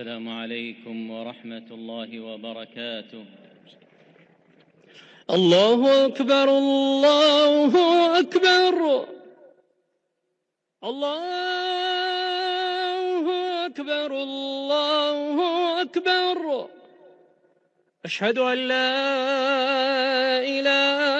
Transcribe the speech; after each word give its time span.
السلام 0.00 0.28
عليكم 0.28 1.10
ورحمة 1.10 1.68
الله 1.70 2.20
وبركاته. 2.20 3.24
الله 5.30 6.06
أكبر 6.06 6.48
الله 6.58 7.72
أكبر. 8.18 8.76
الله 10.84 11.26
أكبر 13.66 14.10
الله 14.22 15.26
أكبر. 15.82 16.68
أشهد 18.04 18.38
أن 18.38 18.58
لا 18.72 18.92
إله 20.56 21.19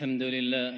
الحمد 0.00 0.22
لله 0.22 0.74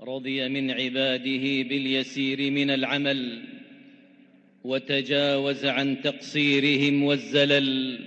رضي 0.00 0.48
من 0.48 0.70
عباده 0.70 1.68
باليسير 1.68 2.50
من 2.50 2.70
العمل 2.70 3.42
وتجاوز 4.64 5.64
عن 5.64 6.02
تقصيرهم 6.02 7.02
والزلل 7.02 7.98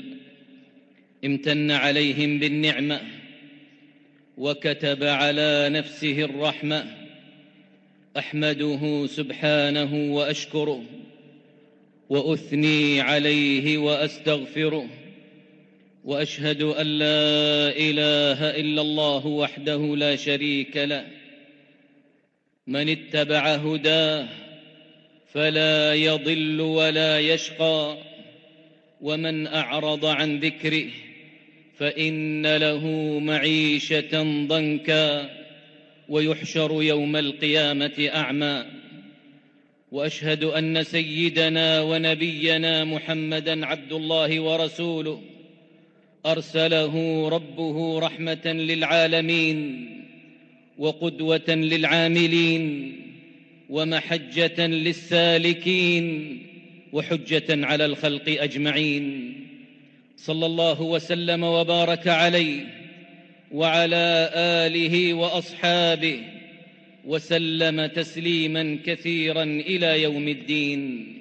امتن 1.25 1.71
عليهم 1.71 2.39
بالنعمة 2.39 3.01
وكتب 4.37 5.03
على 5.03 5.69
نفسه 5.69 6.21
الرحمة 6.25 6.85
أحمده 8.17 9.07
سبحانه 9.07 10.15
وأشكره 10.15 10.83
وأثني 12.09 13.01
عليه 13.01 13.77
وأستغفره. 13.77 14.89
وأشهد 16.05 16.61
أن 16.61 16.87
لا 16.87 17.69
إله 17.77 18.49
إلا 18.61 18.81
الله 18.81 19.27
وحده 19.27 19.95
لا 19.95 20.15
شريك 20.15 20.77
له. 20.77 21.07
من 22.67 22.89
اتبع 22.89 23.55
هداه 23.55 24.27
فلا 25.33 25.93
يضل 25.93 26.61
ولا 26.61 27.19
يشقى. 27.19 27.97
ومن 29.01 29.47
أعرض 29.47 30.05
عن 30.05 30.39
ذكره 30.39 30.87
فإن 31.77 32.55
له 32.55 32.87
معيشة 33.19 34.45
ضنكا 34.47 35.29
ويحشر 36.09 36.83
يوم 36.83 37.15
القيامة 37.15 38.09
أعمى. 38.15 38.65
وأشهد 39.91 40.43
أن 40.43 40.83
سيدنا 40.83 41.81
ونبينا 41.81 42.83
محمدا 42.83 43.65
عبد 43.65 43.93
الله 43.93 44.39
ورسوله 44.39 45.21
أرسله 46.25 47.27
ربه 47.29 47.99
رحمة 47.99 48.45
للعالمين 48.45 49.89
وقدوة 50.77 51.49
للعاملين 51.49 52.95
ومحجة 53.69 54.67
للسالكين 54.67 56.37
وحجة 56.93 57.65
على 57.65 57.85
الخلق 57.85 58.41
أجمعين. 58.41 59.33
صلى 60.17 60.45
الله 60.45 60.81
وسلم 60.81 61.43
وبارك 61.43 62.07
عليه 62.07 62.61
وعلى 63.51 64.29
آله 64.35 65.13
وأصحابه 65.13 66.19
وسلم 67.05 67.85
تسليما 67.85 68.79
كثيرا 68.85 69.43
إلى 69.43 70.01
يوم 70.03 70.27
الدين. 70.27 71.11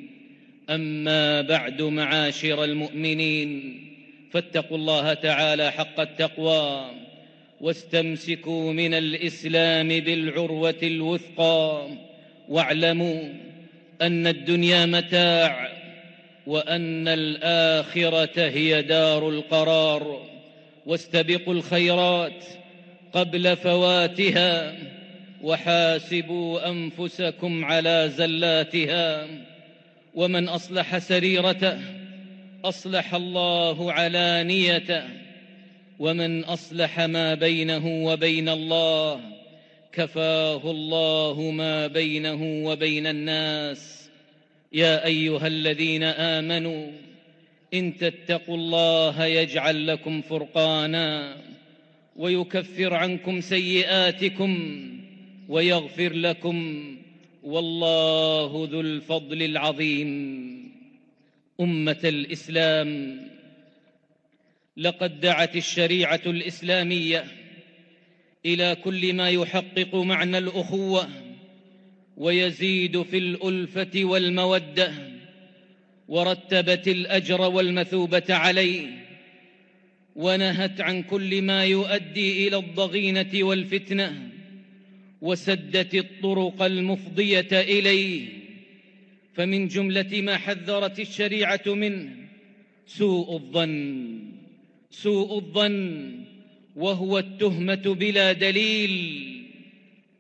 أما 0.71 1.41
بعد 1.41 1.83
معاشر 1.83 2.65
المؤمنين 2.65 3.84
فاتقوا 4.35 4.77
الله 4.77 5.15
تعالى 5.15 5.71
حق 5.73 6.01
التقوى 6.01 6.91
واستمسكوا 7.61 8.73
من 8.73 8.95
الإسلام 8.95 9.89
بالعروة 9.89 10.75
الوثقى 10.83 11.89
واعلموا 12.49 13.23
أن 14.03 14.27
الدنيا 14.27 14.87
متاع 14.87 15.69
وأن 16.47 17.09
الآخرة 17.09 18.49
هي 18.49 18.83
دار 18.83 19.29
القرار 19.29 20.27
واستبقوا 20.87 21.55
الخيرات 21.55 22.45
قبل 23.13 23.57
فواتها 23.57 24.75
وحاسبوا 25.43 26.69
أنفسكم 26.71 27.65
على 27.65 28.13
زلاتها 28.17 29.27
ومن 30.15 30.49
أصلح 30.49 30.99
سريرته 30.99 32.04
أصلح 32.65 33.15
الله 33.15 33.93
علانيته 33.93 35.05
ومن 35.99 36.45
أصلح 36.45 37.01
ما 37.01 37.35
بينه 37.35 38.05
وبين 38.05 38.49
الله 38.49 39.21
كفاه 39.93 40.71
الله 40.71 41.51
ما 41.51 41.87
بينه 41.87 42.65
وبين 42.67 43.07
الناس. 43.07 44.11
يا 44.73 45.07
أيها 45.07 45.47
الذين 45.47 46.03
آمنوا 46.03 46.91
إن 47.75 47.97
تتقوا 47.97 48.57
الله 48.57 49.25
يجعل 49.25 49.87
لكم 49.87 50.21
فرقانا 50.23 51.37
ويكفر 52.17 52.95
عنكم 52.95 53.41
سيئاتكم 53.41 54.81
ويغفر 55.49 56.13
لكم 56.13 56.85
والله 57.43 58.69
ذو 58.71 58.81
الفضل 58.81 59.43
العظيم. 59.43 60.44
أمة 61.61 62.01
الإسلام. 62.05 63.21
لقد 64.77 65.21
دعت 65.21 65.57
الشريعة 65.57 66.21
الإسلامية 66.27 67.25
إلى 68.47 68.77
كل 68.85 69.13
ما 69.15 69.31
يحقق 69.31 69.95
معنى 69.95 70.39
الأخوة 70.39 71.09
ويزيد 72.17 73.03
في 73.03 73.19
الألفة 73.19 74.05
والمودة 74.05 74.93
ورتبت 76.09 76.89
الأجر 76.89 77.41
والمثوبة 77.41 78.25
عليه 78.29 78.87
ونهت 80.17 80.81
عن 80.81 81.03
كل 81.03 81.43
ما 81.43 81.65
يؤدي 81.65 82.49
إلى 82.49 82.57
الضغينة 82.57 83.31
والفتنة 83.35 84.29
وسدت 85.21 85.95
الطرق 85.95 86.63
المفضية 86.63 87.49
إليه. 87.53 88.44
فمن 89.35 89.69
جملة 89.69 90.21
ما 90.21 90.37
حذرت 90.37 91.01
الشريعة 91.01 91.63
منه 91.67 92.11
سوء 92.87 93.37
الظن 93.37 94.21
سوء 94.91 95.39
الظن 95.39 96.15
وهو 96.77 97.19
التهمة 97.19 97.95
بلا 97.95 98.33
دليل 98.33 99.25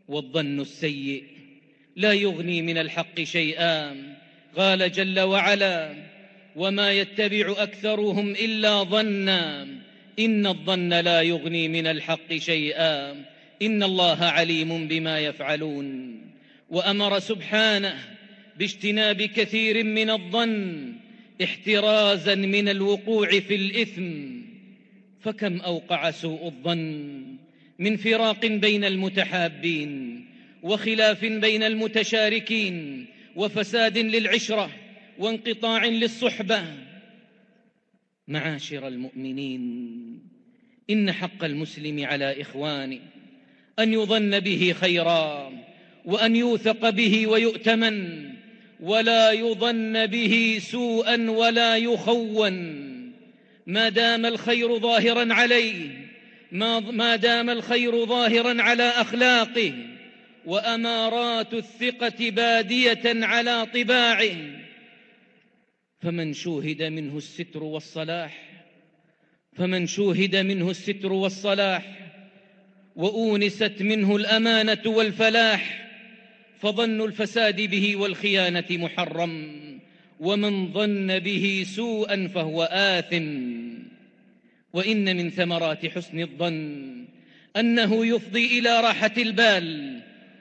والظن 0.08 0.60
السيء 0.60 1.24
لا 1.96 2.12
يغني 2.12 2.62
من 2.62 2.78
الحق 2.78 3.20
شيئا 3.22 3.96
قال 4.56 4.92
جل 4.92 5.20
وعلا 5.20 5.94
وما 6.56 6.92
يتبع 6.92 7.54
أكثرهم 7.58 8.30
إلا 8.30 8.82
ظنا 8.82 9.68
إن 10.18 10.46
الظن 10.46 10.92
لا 10.92 11.22
يغني 11.22 11.68
من 11.68 11.86
الحق 11.86 12.34
شيئا 12.34 13.24
إن 13.62 13.82
الله 13.82 14.24
عليم 14.24 14.88
بما 14.88 15.18
يفعلون 15.18 16.20
وأمر 16.70 17.18
سبحانه 17.18 18.13
باجتناب 18.58 19.22
كثير 19.22 19.84
من 19.84 20.10
الظن 20.10 20.92
احترازا 21.42 22.34
من 22.34 22.68
الوقوع 22.68 23.40
في 23.40 23.54
الإثم. 23.54 24.44
فكم 25.20 25.60
أوقع 25.60 26.10
سوء 26.10 26.46
الظن؟ 26.46 27.24
من 27.78 27.96
فراق 27.96 28.46
بين 28.46 28.84
المتحابين 28.84 30.24
وخلاف 30.62 31.24
بين 31.24 31.62
المتشاركين 31.62 33.06
وفساد 33.36 33.98
للعشرة 33.98 34.70
وانقطاع 35.18 35.84
للصحبة. 35.84 36.64
معاشر 38.28 38.88
المؤمنين 38.88 39.64
إن 40.90 41.12
حق 41.12 41.44
المسلم 41.44 42.04
على 42.04 42.40
اخوانه 42.40 43.00
أن 43.78 43.92
يظن 43.92 44.40
به 44.40 44.74
خيرا 44.80 45.52
وأن 46.04 46.36
يوثق 46.36 46.90
به 46.90 47.26
ويؤتمن. 47.26 48.33
ولا 48.84 49.32
يظن 49.32 50.06
به 50.06 50.58
سوءا 50.70 51.30
ولا 51.30 51.76
يخون. 51.76 52.84
ما 53.66 53.88
دام 53.88 54.26
الخير 54.26 54.78
ظاهرا 54.78 55.34
عليه 55.34 56.04
ما 56.92 57.16
دام 57.16 57.50
الخير 57.50 58.06
ظاهرا 58.06 58.62
على 58.62 58.82
أخلاقه 58.82 59.72
وأمارات 60.46 61.54
الثقة 61.54 62.30
بادية 62.30 63.02
على 63.04 63.66
طباعه 63.74 64.36
فمن 66.00 66.32
شوهد 66.32 66.82
منه 66.82 67.16
الستر 67.16 67.62
والصلاح 67.62 68.64
فمن 69.52 69.86
شوهد 69.86 70.36
منه 70.36 70.70
الستر 70.70 71.12
والصلاح 71.12 72.10
وأونست 72.96 73.74
منه 73.80 74.16
الأمانة 74.16 74.82
والفلاح 74.86 75.90
فظن 76.64 77.00
الفساد 77.00 77.60
به 77.60 77.96
والخيانة 77.96 78.64
محرم 78.70 79.54
ومن 80.20 80.72
ظن 80.72 81.18
به 81.18 81.66
سوءا 81.66 82.28
فهو 82.34 82.62
آثم. 82.72 83.54
وإن 84.72 85.16
من 85.16 85.30
ثمرات 85.30 85.86
حسن 85.86 86.20
الظن 86.20 87.04
أنه 87.56 88.06
يفضي 88.06 88.58
إلى 88.58 88.80
راحة 88.80 89.12
البال 89.18 90.00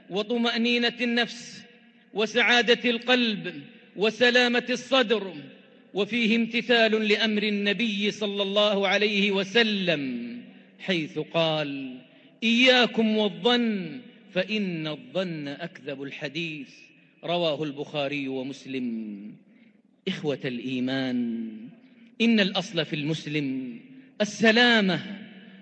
وطمأنينة 0.09 0.93
النفس 1.01 1.63
وسعادة 2.13 2.89
القلب 2.89 3.61
وسلامة 3.95 4.65
الصدر 4.69 5.33
وفيه 5.93 6.35
امتثال 6.35 7.07
لأمر 7.07 7.43
النبي 7.43 8.11
صلى 8.11 8.43
الله 8.43 8.87
عليه 8.87 9.31
وسلم 9.31 10.33
حيث 10.79 11.19
قال 11.19 11.97
إياكم 12.43 13.17
والظن 13.17 14.01
فإن 14.33 14.87
الظن 14.87 15.47
أكذب 15.47 16.03
الحديث 16.03 16.69
رواه 17.23 17.63
البخاري 17.63 18.27
ومسلم. 18.27 19.31
إخوة 20.07 20.39
الإيمان 20.45 21.49
إن 22.21 22.39
الأصل 22.39 22.85
في 22.85 22.95
المسلم 22.95 23.79
السلامة 24.21 24.99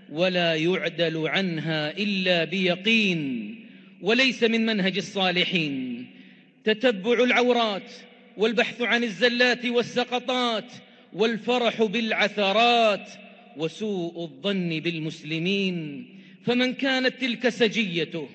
ولا 0.10 0.56
يعدل 0.56 1.28
عنها 1.28 1.98
إلا 1.98 2.44
بيقين 2.44 3.56
وليس 4.02 4.44
من 4.44 4.66
منهج 4.66 4.98
الصالحين. 4.98 6.08
تتبع 6.64 7.24
العورات 7.24 7.92
والبحث 8.38 8.82
عن 8.82 9.04
الزلات 9.04 9.66
والسقطات 9.66 10.72
والفرح 11.14 11.84
بالعثرات 11.84 13.10
وسوء 13.58 14.24
الظن 14.24 14.80
بالمسلمين. 14.80 16.06
فمن 16.44 16.74
كانت 16.74 17.22
تلك 17.22 17.50
سجيته 17.50 18.30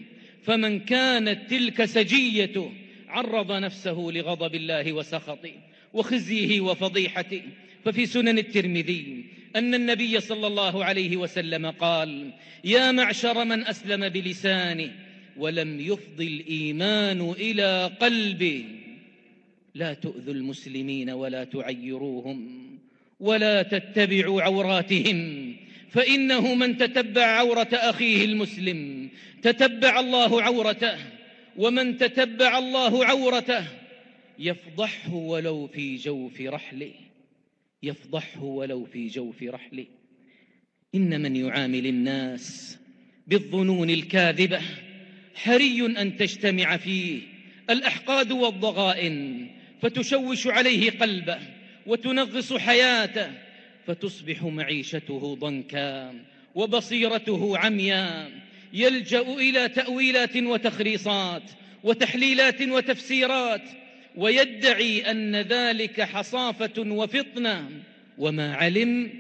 فمن 0.47 0.81
كانت 0.81 1.51
تلك 1.51 1.85
سجيته 1.85 2.73
عرض 3.09 3.53
نفسه 3.53 4.11
لغضب 4.13 4.55
الله 4.55 4.93
وسخطه 4.93 5.53
وخزيه 5.93 6.61
وفضيحته. 6.61 7.43
ففي 7.85 8.07
سنن 8.07 8.39
الترمذي 8.39 9.25
أن 9.57 9.75
النبي 9.75 10.21
صلى 10.21 10.47
الله 10.47 10.85
عليه 10.85 11.17
وسلم 11.17 11.67
قال 11.67 12.31
يا 12.65 12.93
معشر 12.93 13.45
من 13.45 13.67
أسلم 13.67 14.09
بلسانه 14.09 14.93
ولم 15.37 15.81
يفض 15.81 16.21
الإيمان 16.21 17.31
إلى 17.31 17.91
قلبه. 18.01 18.65
لا 19.75 19.95
تؤذوا 19.95 20.35
المسلمين 20.35 21.11
ولا 21.11 21.45
تعيروهم 21.45 22.51
ولا 23.21 23.63
تتبعوا 23.63 24.43
عوراتهم. 24.43 25.57
فإنه 25.91 26.55
من 26.55 26.77
تتبع 26.77 27.23
عورة 27.23 27.69
أخيه 27.73 28.25
المسلم 28.25 29.09
تتبع 29.47 30.01
الله 30.01 30.43
عورته 30.43 30.99
ومن 31.57 31.99
تتبع 31.99 32.59
الله 32.59 33.07
عورته 33.07 33.65
يفضحه 34.39 35.15
ولو 35.15 35.67
في 35.67 35.97
جوف 35.97 36.41
رحله 36.41 36.93
يفضحه 37.83 38.43
ولو 38.43 38.85
في 38.85 39.07
جوف 39.07 39.43
رحله. 39.43 39.87
إن 40.95 41.21
من 41.23 41.37
يعامل 41.37 41.87
الناس 41.87 42.79
بالظنون 43.27 43.91
الكاذبة 43.91 44.61
حري 45.35 45.87
أن 45.87 46.17
تجتمع 46.17 46.77
فيه 46.77 47.21
الأحقاد 47.71 48.33
والضغائن 48.33 49.47
فتشوش 49.83 50.47
عليه 50.47 50.91
قلبه 50.91 51.39
وتنغص 51.87 52.53
حياته 52.53 53.31
فتصبح 53.87 54.43
معيشته 54.43 55.35
ضنكا 55.41 56.15
وبصيرته 56.55 57.59
عميا 57.59 58.46
يلجأ 58.73 59.21
إلى 59.21 59.69
تأويلات 59.69 60.37
وتخريصات 60.37 61.43
وتحليلات 61.85 62.63
وتفسيرات 62.63 63.63
ويدعي 64.17 65.11
أن 65.11 65.37
ذلك 65.37 66.01
حصافة 66.01 66.73
وفطنة 66.79 67.71
وما 68.19 68.55
علم 68.55 69.11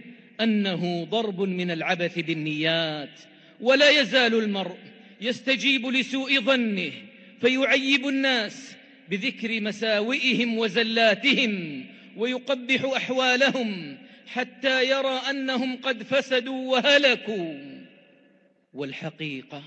أنه 0.41 1.05
ضرب 1.11 1.41
من 1.41 1.71
العبث 1.71 2.19
بالنيات 2.19 3.21
ولا 3.61 3.91
يزال 3.91 4.35
المرء 4.35 4.77
يستجيب 5.21 5.87
لسوء 5.87 6.41
ظنه 6.41 6.93
فيعيب 7.41 8.09
الناس 8.09 8.73
بذكر 9.11 9.61
مساوئهم 9.61 10.59
وزلاتهم 10.59 11.85
ويقبح 12.17 12.85
أحوالهم 12.97 13.97
حتى 14.27 14.91
يرى 14.91 15.21
أنهم 15.31 15.77
قد 15.77 16.03
فسدوا 16.03 16.73
وهلكوا 16.73 17.76
والحقيقة 18.77 19.63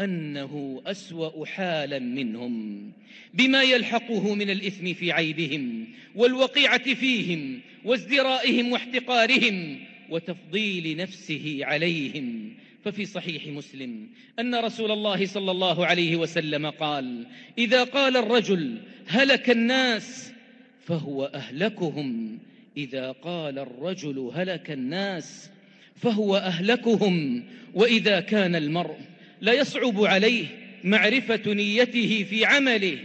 أنه 0.00 0.82
أسوأ 0.86 1.46
حالا 1.46 1.98
منهم 1.98 2.92
بما 3.34 3.62
يلحقه 3.62 4.34
من 4.34 4.50
الإثم 4.50 4.92
في 4.92 5.12
عيبهم 5.12 5.86
والوقيعة 6.14 6.94
فيهم 6.94 7.60
وازدرائهم 7.84 8.72
واحتقارهم 8.72 9.78
وتفضيل 10.10 10.96
نفسه 10.96 11.58
عليهم. 11.62 12.54
ففي 12.86 13.04
صحيح 13.06 13.46
مسلم 13.46 14.08
أن 14.38 14.54
رسول 14.54 14.90
الله 14.90 15.26
صلى 15.26 15.50
الله 15.50 15.86
عليه 15.86 16.16
وسلم 16.16 16.70
قال 16.70 17.26
إذا 17.58 17.84
قال 17.84 18.16
الرجل 18.16 18.78
هلك 19.06 19.50
الناس 19.50 20.32
فهو 20.80 21.24
أهلكهم 21.24 22.38
إذا 22.76 23.12
قال 23.12 23.58
الرجل 23.58 24.30
هلك 24.34 24.70
الناس 24.70 25.50
فهو 25.96 26.36
أهلكهم 26.36 27.44
وإذا 27.74 28.20
كان 28.20 28.56
المرء 28.56 28.96
لا 29.40 29.52
يصعب 29.52 30.04
عليه 30.04 30.46
معرفة 30.84 31.52
نيته 31.52 32.26
في 32.30 32.44
عمله 32.44 32.98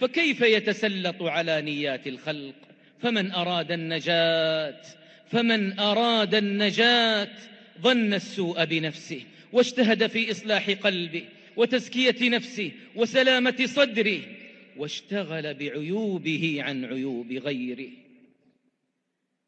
فكيف 0.00 0.40
يتسلط 0.40 1.22
على 1.22 1.62
نيات 1.62 2.06
الخلق؟ 2.06 2.54
فمن 3.02 3.30
أراد 3.32 3.72
النجاة 3.72 4.80
فمن 5.30 5.78
أراد 5.78 6.34
النجاة 6.34 7.28
ظن 7.82 8.14
السوء 8.14 8.64
بنفسه 8.64 9.20
واجتهد 9.52 10.06
في 10.06 10.30
إصلاح 10.30 10.70
قلبه 10.70 11.24
وتزكية 11.56 12.28
نفسه 12.28 12.70
وسلامة 12.96 13.56
صدره 13.64 14.20
واشتغل 14.76 15.54
بعيوبه 15.54 16.56
عن 16.60 16.84
عيوب 16.84 17.32
غيره. 17.32 17.88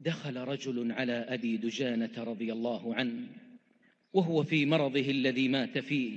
دخل 0.00 0.36
رجل 0.36 0.92
على 0.92 1.12
أبي 1.28 1.56
دجانة 1.56 2.10
رضي 2.18 2.52
الله 2.52 2.94
عنه 2.94 3.26
وهو 4.12 4.42
في 4.42 4.66
مرضه 4.66 5.10
الذي 5.10 5.48
مات 5.48 5.78
فيه 5.78 6.10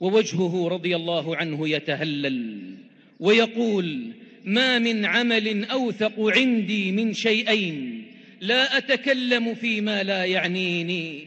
ووجهه 0.00 0.68
رضي 0.68 0.96
الله 0.96 1.36
عنه 1.36 1.68
يتهلل 1.68 2.74
ويقول 3.20 4.12
ما 4.44 4.78
من 4.78 5.04
عمل 5.04 5.64
أوثق 5.64 6.20
عندي 6.20 6.92
من 6.92 7.12
شيئين 7.12 8.04
لا 8.40 8.78
أتكلم 8.78 9.54
فيما 9.54 10.02
لا 10.02 10.24
يعنيني 10.24 11.26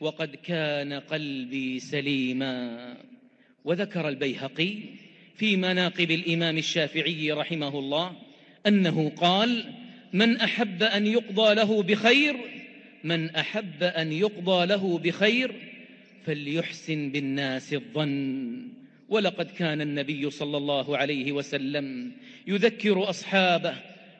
وقد 0.00 0.36
كان 0.36 0.92
قلبي 0.92 1.80
سليما. 1.80 2.96
وذكر 3.64 4.08
البيهقي 4.08 4.74
في 5.36 5.56
مناقب 5.56 6.10
الإمام 6.10 6.58
الشافعي 6.58 7.32
رحمه 7.32 7.78
الله 7.78 8.16
أنه 8.66 9.08
قال 9.08 9.64
من 10.12 10.36
أحب 10.36 10.82
أن 10.82 11.06
يقضى 11.06 11.54
له 11.54 11.82
بخير 11.82 12.36
من 13.04 13.30
أحب 13.30 13.82
أن 13.82 14.12
يقضى 14.12 14.66
له 14.66 14.98
بخير 14.98 15.52
فليحسن 16.26 17.10
بالناس 17.10 17.74
الظن. 17.74 18.62
ولقد 19.08 19.50
كان 19.50 19.80
النبي 19.80 20.30
صلى 20.30 20.56
الله 20.56 20.96
عليه 20.96 21.32
وسلم 21.32 22.12
يذكر 22.46 23.10
أصحابه 23.10 23.74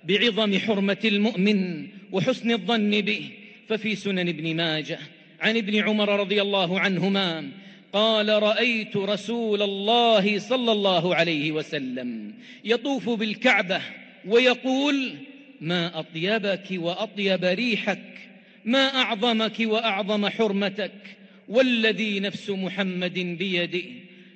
بعظم 0.04 0.58
حرمة 0.58 1.02
المؤمن 1.04 1.86
وحسن 2.12 2.50
الظن 2.50 3.00
به. 3.00 3.30
ففي 3.68 3.94
سنن 3.94 4.28
ابن 4.28 4.56
ماجه 4.56 4.98
عن 5.40 5.56
ابن 5.56 5.76
عمر 5.76 6.20
رضي 6.20 6.42
الله 6.42 6.80
عنهما 6.80 7.48
قال 7.92 8.42
رأيت 8.42 8.96
رسول 8.96 9.62
الله 9.62 10.38
صلى 10.38 10.72
الله 10.72 11.14
عليه 11.14 11.52
وسلم 11.52 12.34
يطوف 12.64 13.10
بالكعبة 13.10 13.80
ويقول 14.26 15.14
ما 15.60 15.98
أطيبك 15.98 16.66
وأطيب 16.72 17.44
ريحك 17.44 18.18
ما 18.64 18.94
أعظمك 18.94 19.60
وأعظم 19.60 20.28
حرمتك. 20.28 21.16
والذي 21.48 22.20
نفس 22.20 22.50
محمد 22.50 23.18
بيده 23.18 23.88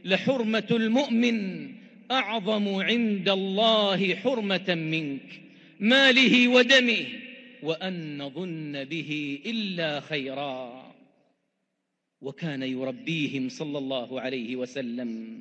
لحرمة 0.04 0.68
المؤمن 0.70 1.68
أعظم 2.10 2.74
عند 2.74 3.28
الله 3.28 4.14
حرمة 4.14 4.74
منك 4.74 5.40
ماله 5.80 6.48
ودمه 6.48 7.06
وأن 7.62 8.18
نظن 8.18 8.84
به 8.84 9.38
إلا 9.46 10.00
خيرا. 10.00 10.90
وكان 12.20 12.62
يربيهم 12.62 13.48
صلى 13.48 13.78
الله 13.78 14.20
عليه 14.20 14.56
وسلم 14.56 15.38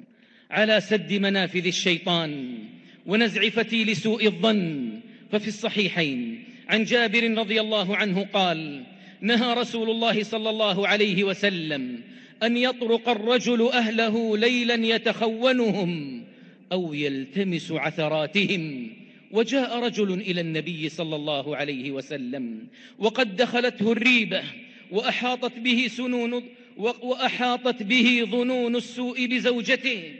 على 0.51 0.81
سد 0.81 1.13
منافذ 1.13 1.65
الشيطان 1.67 2.57
ونزع 3.05 3.49
فتيل 3.49 3.95
سوء 3.95 4.25
الظن 4.25 4.99
ففي 5.31 5.47
الصحيحين 5.47 6.43
عن 6.69 6.83
جابر 6.83 7.37
رضي 7.37 7.61
الله 7.61 7.95
عنه 7.97 8.25
قال 8.33 8.83
نهى 9.21 9.53
رسول 9.53 9.89
الله 9.89 10.23
صلى 10.23 10.49
الله 10.49 10.87
عليه 10.87 11.23
وسلم 11.23 12.01
أن 12.43 12.57
يطرق 12.57 13.09
الرجل 13.09 13.67
أهله 13.67 14.37
ليلا 14.37 14.75
يتخونهم 14.95 16.23
أو 16.71 16.93
يلتمس 16.93 17.71
عثراتهم. 17.71 18.91
وجاء 19.31 19.79
رجل 19.79 20.13
إلى 20.13 20.41
النبي 20.41 20.89
صلى 20.89 21.15
الله 21.15 21.55
عليه 21.55 21.91
وسلم 21.91 22.67
وقد 22.99 23.35
دخلته 23.35 23.91
الريبة 23.91 24.43
وأحاطت 24.91 25.59
به 25.59 25.87
سنون 25.87 26.43
وأحاطت 26.77 27.83
به 27.83 28.27
ظنون 28.31 28.75
السوء 28.75 29.25
بزوجته 29.25 30.15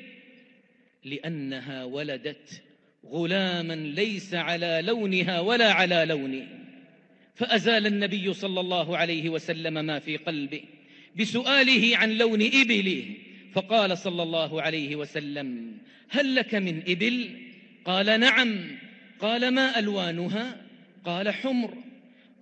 لأنها 1.05 1.83
ولدت 1.83 2.61
غلاما 3.05 3.75
ليس 3.75 4.33
على 4.33 4.81
لونها 4.83 5.39
ولا 5.39 5.71
على 5.71 6.05
لونه. 6.05 6.47
فأزال 7.35 7.87
النبي 7.87 8.33
صلى 8.33 8.59
الله 8.59 8.97
عليه 8.97 9.29
وسلم 9.29 9.73
ما 9.73 9.99
في 9.99 10.17
قلبه 10.17 10.61
بسؤاله 11.19 11.97
عن 11.97 12.17
لون 12.17 12.41
إبله. 12.41 13.03
فقال 13.53 13.97
صلى 13.97 14.23
الله 14.23 14.61
عليه 14.61 14.95
وسلم 14.95 15.77
هل 16.09 16.35
لك 16.35 16.55
من 16.55 16.83
إبل؟ 16.87 17.29
قال 17.85 18.19
نعم. 18.19 18.77
قال 19.19 19.53
ما 19.53 19.79
ألوانها؟ 19.79 20.65
قال 21.05 21.29
حمر. 21.29 21.73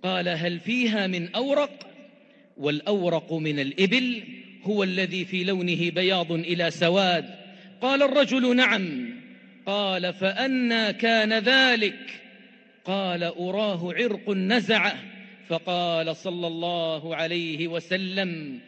قال 0.02 0.28
هل 0.28 0.60
فيها 0.60 1.06
من 1.06 1.34
أورق؟ 1.34 1.90
والأورق 2.56 3.32
من 3.32 3.58
الإبل 3.58 4.22
هو 4.62 4.82
الذي 4.82 5.24
في 5.24 5.44
لونه 5.44 5.90
بياض 5.90 6.32
إلى 6.32 6.70
سواد. 6.70 7.34
قال 7.80 8.02
الرجل 8.02 8.56
نعم. 8.56 9.17
قال 9.68 10.12
فأنا 10.12 10.90
كان 10.90 11.32
ذلك. 11.32 12.22
قال 12.84 13.22
أراه 13.24 13.92
عرق 13.92 14.30
نزعه 14.30 14.98
فقال 15.48 16.16
صلى 16.16 16.46
الله 16.46 17.16
عليه 17.16 17.68
وسلم 17.68 18.60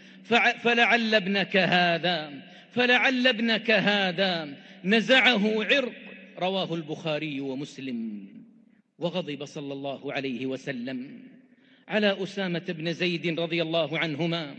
فلعل 0.62 1.14
ابنك 1.14 1.56
هذا 1.56 2.32
فلعل 2.70 3.26
ابنك 3.26 3.70
هذا. 3.70 4.56
نزعه 4.84 5.64
عرق. 5.64 5.92
رواه 6.38 6.74
البخاري 6.74 7.40
ومسلم. 7.40 8.28
وغضب 8.98 9.44
صلى 9.44 9.72
الله 9.72 10.12
عليه 10.12 10.46
وسلم. 10.46 11.20
على 11.88 12.22
أسامة 12.22 12.64
بن 12.68 12.92
زيد 12.92 13.40
رضي 13.40 13.62
الله 13.62 13.98
عنهما. 13.98 14.54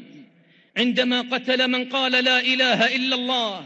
عندما 0.77 1.21
قتل 1.21 1.67
من 1.67 1.85
قال 1.89 2.11
لا 2.11 2.39
إله 2.39 2.95
إلا 2.95 3.15
الله 3.15 3.65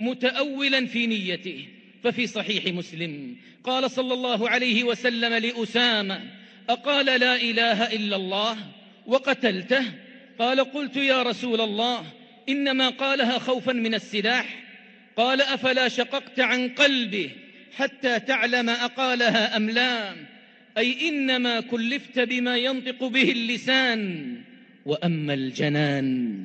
متأولا 0.00 0.86
في 0.86 1.06
نيته. 1.06 1.68
ففي 2.04 2.26
صحيح 2.26 2.66
مسلم 2.66 3.36
قال 3.64 3.90
صلى 3.90 4.14
الله 4.14 4.50
عليه 4.50 4.84
وسلم 4.84 5.34
لأسامة 5.34 6.20
أقال 6.68 7.06
لا 7.06 7.36
إله 7.36 7.92
إلا 7.92 8.16
الله 8.16 8.56
وقتلته؟ 9.06 9.84
قال 10.38 10.60
قلت 10.60 10.96
يا 10.96 11.22
رسول 11.22 11.60
الله 11.60 12.04
إنما 12.48 12.88
قالها 12.88 13.38
خوفا 13.38 13.72
من 13.72 13.94
السلاح. 13.94 14.64
قال 15.16 15.40
أفلا 15.40 15.88
شققت 15.88 16.40
عن 16.40 16.68
قلبه 16.68 17.30
حتى 17.76 18.20
تعلم 18.20 18.70
أقالها 18.70 19.56
أم 19.56 19.70
لا؟ 19.70 20.14
أي 20.78 21.08
إنما 21.08 21.60
كلفت 21.60 22.18
بما 22.18 22.56
ينطق 22.56 23.04
به 23.04 23.32
اللسان. 23.32 24.34
وأما 24.86 25.34
الجنان 25.34 26.40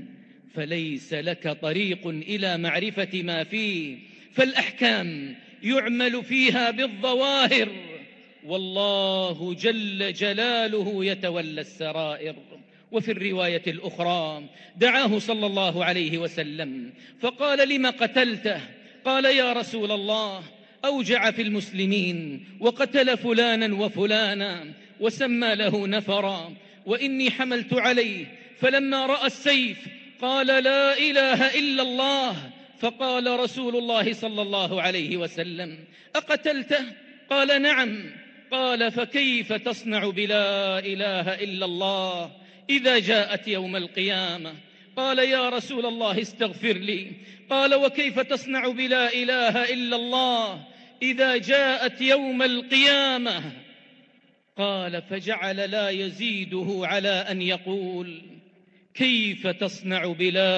فليس 0.56 1.13
لك 1.13 1.58
طريق 1.62 2.08
إلى 2.08 2.58
معرفة 2.58 3.24
ما 3.24 3.44
فيه 3.44 3.98
فالأحكام 4.34 5.36
يعمل 5.63 6.24
فيها 6.24 6.72
بالظواهر. 6.72 7.70
والله 8.46 9.54
جل 9.54 10.13
جلاله 10.13 11.06
يتولى 11.06 11.62
السرائر. 11.62 12.36
وفي 12.92 13.12
الرواية 13.12 13.63
الأخرى 13.68 14.44
دعاه 14.78 15.20
صلى 15.20 15.46
الله 15.46 15.86
عليه 15.86 16.18
وسلم 16.18 16.94
فقال 17.22 17.70
لم 17.70 17.88
قتلته؟ 17.88 18.62
قال 19.06 19.25
يا 19.25 19.54
رسول 19.54 19.92
الله 19.92 20.44
أوجع 20.86 21.32
في 21.32 21.42
المسلمين 21.42 22.46
وقتل 22.60 23.18
فلانا 23.18 23.75
وفلانا 23.75 24.74
وسمى 25.00 25.56
له 25.56 25.88
نفرا 25.88 26.54
وإني 26.86 27.32
حملت 27.32 27.74
عليه 27.74 28.25
فلما 28.60 29.06
رأى 29.06 29.28
السيف 29.28 29.78
قال 30.22 30.48
لا 30.48 30.98
إله 30.98 31.60
إلا 31.60 31.84
الله 31.84 32.36
فقال 32.79 33.39
رسول 33.39 33.75
الله 33.75 34.13
صلى 34.13 34.41
الله 34.41 34.81
عليه 34.81 35.17
وسلم 35.17 35.79
أقتلته؟ 36.15 36.86
قال 37.29 37.62
نعم. 37.62 38.12
قال 38.51 38.91
فكيف 38.91 39.53
تصنع 39.53 40.09
بلا 40.09 40.79
إله 40.79 41.33
إلا 41.33 41.65
الله 41.65 42.31
إذا 42.69 43.00
جاءت 43.00 43.48
يوم 43.48 43.75
القيامة؟ 43.75 44.53
قال 44.95 45.19
يا 45.19 45.50
رسول 45.50 45.86
الله 45.86 46.21
استغفر 46.21 46.74
لي. 46.74 47.12
قال 47.50 47.75
وكيف 47.75 48.19
تصنع 48.19 48.67
بلا 48.67 49.13
إله 49.13 49.74
إلا 49.74 49.95
الله 49.95 50.67
إذا 51.01 51.38
جاءت 51.38 52.01
يوم 52.01 52.41
القيامة؟ 52.41 53.41
قال 54.57 55.01
فجعل 55.01 55.55
لا 55.71 55.89
يزيده 55.89 56.79
على 56.83 57.09
أن 57.09 57.41
يقول. 57.41 58.38
كيف 59.00 59.48
تصنع 59.48 60.06
بلا 60.06 60.51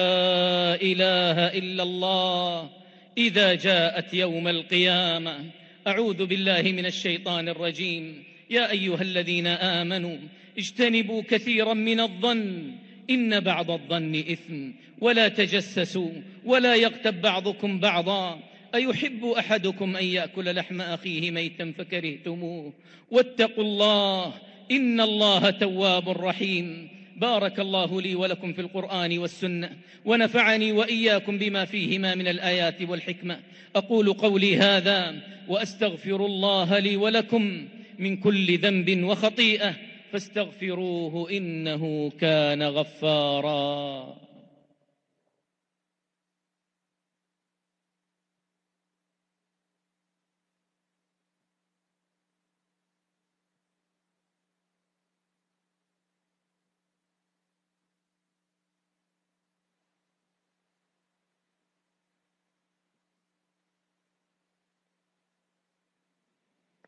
إله 0.74 1.38
إلا 1.58 1.82
الله 1.82 2.70
إذا 3.18 3.54
جاءت 3.54 4.14
يوم 4.14 4.48
القيامة؟ 4.48 5.44
أعوذ 5.86 6.26
بالله 6.26 6.62
من 6.62 6.86
الشيطان 6.86 7.48
الرجيم. 7.48 8.24
يا 8.50 8.70
أيها 8.70 9.02
الذين 9.02 9.46
آمنوا 9.46 10.16
اجتنبوا 10.58 11.22
كثيرا 11.22 11.74
من 11.74 12.00
الظن 12.00 12.72
إن 13.10 13.40
بعض 13.40 13.70
الظن 13.70 14.14
إثم. 14.14 14.70
ولا 15.00 15.28
تجسسوا 15.28 16.10
ولا 16.44 16.74
يغتب 16.74 17.22
بعضكم 17.22 17.80
بعضا. 17.80 18.40
أيحب 18.74 19.24
أحدكم 19.24 19.96
أن 19.96 20.04
يأكل 20.04 20.54
لحم 20.54 20.80
أخيه 20.80 21.30
ميتا 21.30 21.72
فكرهتموه؟ 21.78 22.72
واتقوا 23.10 23.64
الله 23.64 24.34
إن 24.70 25.00
الله 25.00 25.50
تواب 25.50 26.08
رحيم. 26.08 27.01
بارك 27.22 27.60
الله 27.60 28.00
لي 28.00 28.14
ولكم 28.14 28.52
في 28.52 28.60
القرآن 28.60 29.18
والسنة 29.18 29.70
ونفعني 30.04 30.72
وإياكم 30.72 31.38
بما 31.38 31.64
فيهما 31.64 32.14
من 32.14 32.28
الآيات 32.28 32.82
والحكمة. 32.82 33.38
أقول 33.76 34.12
قولي 34.12 34.56
هذا 34.56 35.14
وأستغفر 35.48 36.26
الله 36.26 36.78
لي 36.78 36.96
ولكم 36.96 37.68
من 37.98 38.16
كل 38.16 38.58
ذنب 38.58 39.04
وخطيئة 39.04 39.74
فاستغفروه 40.12 41.30
إنه 41.30 42.12
كان 42.20 42.62
غفارا. 42.62 44.21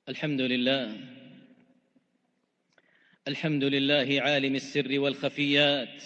الحمد 0.09 0.41
لله. 0.41 0.97
الحمد 3.29 3.65
لله 3.65 4.21
عالم 4.21 4.55
السر 4.55 5.01
والخفيات. 5.01 6.03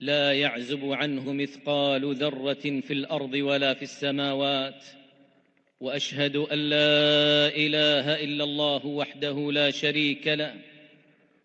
لا 0.00 0.32
يعزب 0.32 0.92
عنه 0.92 1.32
مثقال 1.32 2.14
ذرة 2.14 2.80
في 2.80 2.92
الأرض 2.92 3.34
ولا 3.34 3.74
في 3.74 3.82
السماوات. 3.82 4.84
وأشهد 5.80 6.36
أن 6.36 6.58
لا 6.58 7.48
إله 7.56 8.24
إلا 8.24 8.44
الله 8.44 8.86
وحده 8.86 9.52
لا 9.52 9.70
شريك 9.70 10.28
له. 10.28 10.54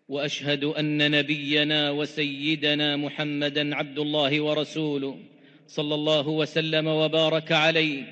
وأشهد 0.08 0.64
أن 0.64 1.10
نبينا 1.10 1.90
وسيدنا 1.90 2.96
محمدا 2.96 3.76
عبد 3.76 3.98
الله 3.98 4.40
ورسوله 4.40 5.18
صلى 5.66 5.94
الله 5.94 6.28
وسلم 6.28 6.86
وبارك 6.86 7.52
عليه 7.52 8.02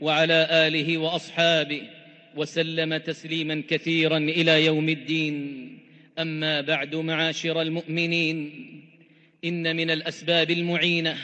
وعلى 0.00 0.48
آله 0.50 0.98
وأصحابه 0.98 1.95
وسلم 2.36 2.96
تسليما 2.96 3.62
كثيرا 3.68 4.18
إلى 4.18 4.64
يوم 4.64 4.88
الدين. 4.88 5.78
أما 6.18 6.60
بعد 6.60 6.94
معاشر 6.94 7.62
المؤمنين 7.62 8.50
إن 9.44 9.76
من 9.76 9.90
الأسباب 9.90 10.50
المعينة 10.50 11.16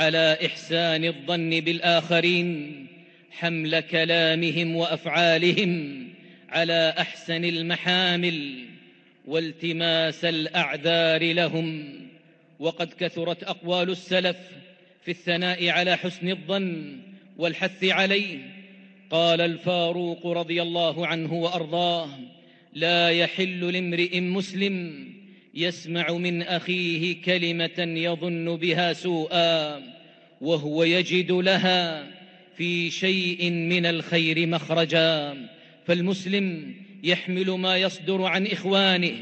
على 0.00 0.38
إحسان 0.46 1.04
الظن 1.04 1.50
بالآخرين 1.60 2.86
حمل 3.30 3.80
كلامهم 3.80 4.76
وأفعالهم 4.76 6.04
على 6.48 6.94
أحسن 6.98 7.44
المحامل 7.44 8.64
والتماس 9.24 10.24
الأعذار 10.24 11.32
لهم. 11.32 11.94
وقد 12.58 12.92
كثرت 12.92 13.44
أقوال 13.44 13.90
السلف 13.90 14.36
في 15.04 15.10
الثناء 15.10 15.68
على 15.68 15.96
حسن 15.96 16.28
الظن 16.28 16.98
والحث 17.36 17.84
عليه. 17.84 18.53
قال 19.10 19.40
الفاروق 19.40 20.26
رضي 20.26 20.62
الله 20.62 21.06
عنه 21.06 21.32
وأرضاه 21.32 22.08
لا 22.74 23.10
يحل 23.10 23.72
لامرئ 23.72 24.20
مسلم 24.20 25.06
يسمع 25.54 26.12
من 26.12 26.42
أخيه 26.42 27.22
كلمة 27.22 27.78
يظن 27.78 28.56
بها 28.56 28.92
سوءا 28.92 29.82
وهو 30.40 30.84
يجد 30.84 31.32
لها 31.32 32.06
في 32.56 32.90
شيء 32.90 33.50
من 33.50 33.86
الخير 33.86 34.46
مخرجا. 34.46 35.36
فالمسلم 35.86 36.74
يحمل 37.04 37.50
ما 37.50 37.76
يصدر 37.76 38.22
عن 38.22 38.46
إخوانه 38.46 39.14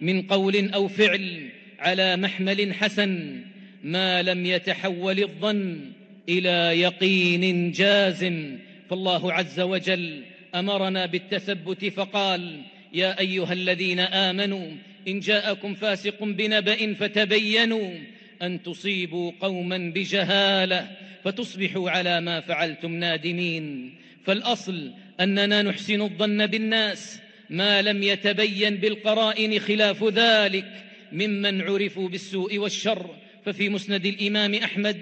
من 0.00 0.22
قول 0.22 0.70
أو 0.70 0.88
فعل 0.88 1.48
على 1.78 2.16
محمل 2.16 2.74
حسن 2.74 3.40
ما 3.84 4.22
لم 4.22 4.46
يتحول 4.46 5.22
الظن 5.22 5.80
إلى 6.28 6.80
يقين 6.80 7.72
جازم 7.72 8.56
فالله 8.90 9.32
عز 9.32 9.60
وجل 9.60 10.24
أمرنا 10.54 11.06
بالتثبت 11.06 11.84
فقال 11.84 12.62
يا 12.92 13.20
أيها 13.20 13.52
الذين 13.52 14.00
آمنوا 14.00 14.68
إن 15.08 15.20
جاءكم 15.20 15.74
فاسق 15.74 16.24
بنبأ 16.24 16.94
فتبينوا 16.94 17.90
أن 18.42 18.62
تصيبوا 18.62 19.32
قوما 19.40 19.92
بجهالة 19.94 20.90
فتصبحوا 21.24 21.90
على 21.90 22.20
ما 22.20 22.40
فعلتم 22.40 22.92
نادمين. 22.92 23.94
فالأصل 24.24 24.92
أننا 25.20 25.62
نحسن 25.62 26.02
الظن 26.02 26.46
بالناس 26.46 27.20
ما 27.50 27.82
لم 27.82 28.02
يتبين 28.02 28.76
بالقرائن 28.76 29.58
خلاف 29.58 30.04
ذلك 30.04 30.84
ممن 31.12 31.62
عرفوا 31.62 32.08
بالسوء 32.08 32.58
والشر. 32.58 33.10
ففي 33.44 33.68
مسند 33.68 34.06
الإمام 34.06 34.54
أحمد 34.54 34.96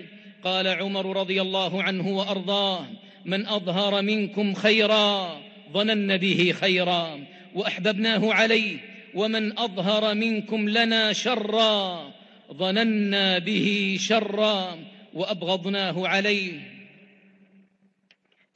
قال 0.45 0.69
عمر 0.69 1.17
رضي 1.17 1.41
الله 1.41 1.83
عنه 1.83 2.09
وأرضاه 2.09 2.87
من 3.25 3.47
أظهر 3.47 4.03
منكم 4.03 4.55
خيرا 4.55 5.41
ظنن 5.73 6.17
به 6.17 6.53
خيرا 6.61 7.25
وأحببناه 7.55 8.33
عليه 8.35 8.77
ومن 9.15 9.59
أظهر 9.59 10.15
منكم 10.15 10.69
لنا 10.69 11.13
شرا 11.13 12.13
ظننا 12.53 13.39
به 13.39 13.97
شرا 14.01 14.79
وأبغضناه 15.15 16.09
عليه. 16.09 16.61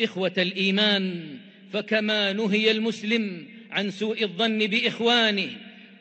إخوة 0.00 0.33
الإيمان 0.38 1.37
فكما 1.72 2.33
نهي 2.33 2.70
المسلم 2.70 3.46
عن 3.70 3.90
سوء 3.90 4.22
الظن 4.22 4.59
بإخوانه 4.59 5.50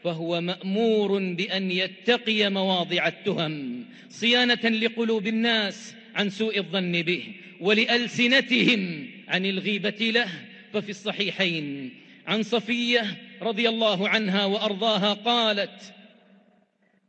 فهو 0.03 0.41
مأمور 0.41 1.33
بأن 1.33 1.71
يتقي 1.71 2.49
مواضع 2.49 3.07
التهم 3.07 3.85
صيانة 4.09 4.69
لقلوب 4.69 5.27
الناس 5.27 5.95
عن 6.15 6.29
سوء 6.29 6.57
الظن 6.57 7.01
به. 7.01 7.23
ولألسنتهم 7.59 9.07
عن 9.27 9.45
الغيبة 9.45 10.11
له. 10.11 10.29
ففي 10.73 10.89
الصحيحين 10.89 11.91
عن 12.27 12.43
صفية 12.43 13.17
رضي 13.41 13.69
الله 13.69 14.09
عنها 14.09 14.45
وأرضاها 14.45 15.13
قالت 15.13 15.93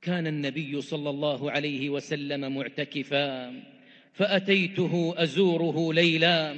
كان 0.03 0.27
النبي 0.27 0.81
صلى 0.81 1.11
الله 1.11 1.51
عليه 1.51 1.91
وسلم 1.91 2.57
معتكفا 2.57 3.63
فأتيته 4.13 5.15
أزوره 5.17 5.93
ليلا 5.93 6.57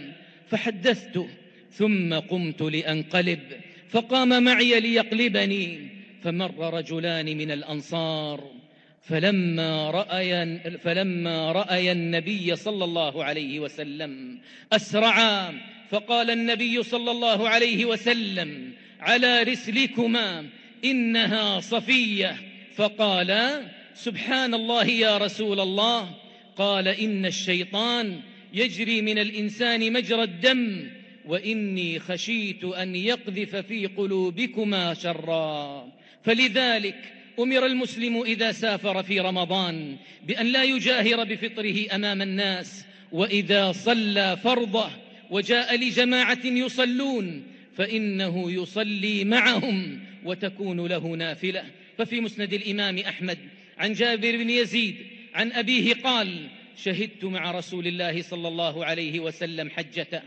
فحدثته 0.48 1.28
ثم 1.72 2.14
قمت 2.14 2.62
لأنقلب 2.62 3.40
فقام 3.88 4.42
معي 4.42 4.80
ليقلبني 4.80 5.88
فمر 6.22 6.74
رجلان 6.74 7.26
من 7.26 7.50
الأنصار. 7.50 8.59
فلما 9.02 9.90
رأي, 9.90 10.60
فلما 10.78 11.52
رأي 11.52 11.92
النبي 11.92 12.56
صلى 12.56 12.84
الله 12.84 13.24
عليه 13.24 13.60
وسلم 13.60 14.38
أسرعا 14.72 15.60
فقال 15.90 16.30
النبي 16.30 16.82
صلى 16.82 17.10
الله 17.10 17.48
عليه 17.48 17.84
وسلم 17.84 18.72
على 19.00 19.42
رسلكما 19.42 20.46
إنها 20.84 21.60
صفية 21.60 22.36
فقال 22.74 23.62
سبحان 23.94 24.54
الله 24.54 24.84
يا 24.84 25.18
رسول 25.18 25.60
الله 25.60 26.10
قال 26.56 26.88
إن 26.88 27.26
الشيطان 27.26 28.20
يجري 28.52 29.02
من 29.02 29.18
الإنسان 29.18 29.92
مجرى 29.92 30.22
الدم 30.22 30.90
وإني 31.24 31.98
خشيت 31.98 32.64
أن 32.64 32.96
يقذف 32.96 33.56
في 33.56 33.86
قلوبكما 33.86 34.94
شرا 34.94 35.88
فلذلك 36.24 37.12
أمر 37.42 37.66
المسلم 37.66 38.22
إذا 38.22 38.52
سافر 38.52 39.02
في 39.02 39.20
رمضان 39.20 39.96
بأن 40.26 40.46
لا 40.46 40.62
يجاهر 40.62 41.24
بفطره 41.24 41.86
أمام 41.94 42.22
الناس 42.22 42.84
وإذا 43.12 43.72
صلى 43.72 44.36
فرضه 44.44 44.90
وجاء 45.30 45.76
لجماعة 45.76 46.44
يصلون 46.44 47.42
فإنه 47.76 48.52
يصلي 48.52 49.24
معهم 49.24 50.00
وتكون 50.24 50.86
له 50.86 51.08
نافلة. 51.08 51.64
ففي 51.98 52.20
مسند 52.20 52.52
الإمام 52.52 52.98
أحمد 52.98 53.38
عن 53.78 53.92
جابر 53.92 54.36
بن 54.36 54.50
يزيد 54.50 54.96
عن 55.34 55.52
أبيه 55.52 55.94
قال 55.94 56.48
شهدت 56.76 57.24
مع 57.24 57.50
رسول 57.50 57.86
الله 57.86 58.22
صلى 58.22 58.48
الله 58.48 58.84
عليه 58.84 59.20
وسلم 59.20 59.70
حجته 59.70 60.22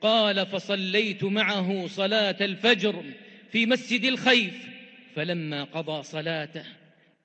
قال 0.00 0.46
فصليت 0.46 1.24
معه 1.24 1.86
صلاة 1.86 2.36
الفجر 2.40 3.04
في 3.52 3.66
مسجد 3.66 4.04
الخيف 4.04 4.52
فلما 5.16 5.64
قضى 5.64 6.02
صلاته 6.02 6.64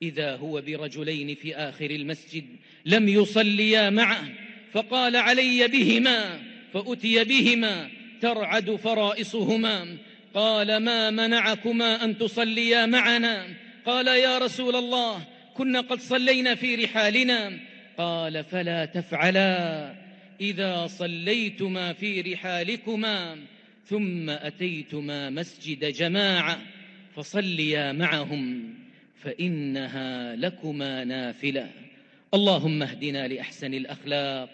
إذا 0.02 0.36
هو 0.36 0.62
برجلين 0.62 1.36
في 1.36 1.56
آخر 1.56 1.92
المسجد 1.92 2.46
لم 2.86 3.10
يصليا 3.10 3.90
معه 3.90 4.30
فقال 4.72 5.16
علي 5.16 5.68
بهما 5.68 6.40
فأتي 6.74 7.24
بهما 7.24 7.90
ترعد 8.22 8.76
فرائصهما. 8.76 9.98
قال 10.34 10.78
ما 10.78 11.10
منعكما 11.10 12.04
أن 12.04 12.18
تصليا 12.18 12.86
معنا؟ 12.86 13.46
قال 13.86 14.08
يا 14.08 14.38
رسول 14.38 14.76
الله 14.76 15.24
كنا 15.54 15.82
قد 15.82 16.00
صلينا 16.00 16.56
في 16.56 16.76
رحالنا. 16.76 17.60
قال 17.98 18.44
فلا 18.44 18.86
تفعلا 18.86 19.94
إذا 20.42 20.88
صليتما 20.88 21.94
في 21.94 22.22
رحالكما 22.22 23.38
ثم 23.86 24.30
أتيتما 24.30 25.30
مسجد 25.30 25.86
جماعة. 25.86 26.62
فصليا 27.16 27.92
معهم 27.92 28.74
فإنها 29.24 30.36
لكما 30.36 31.04
نافلة. 31.04 31.70
اللهم 32.34 32.84
اهدنا 32.84 33.28
لأحسن 33.28 33.74
الأخلاق 33.74 34.50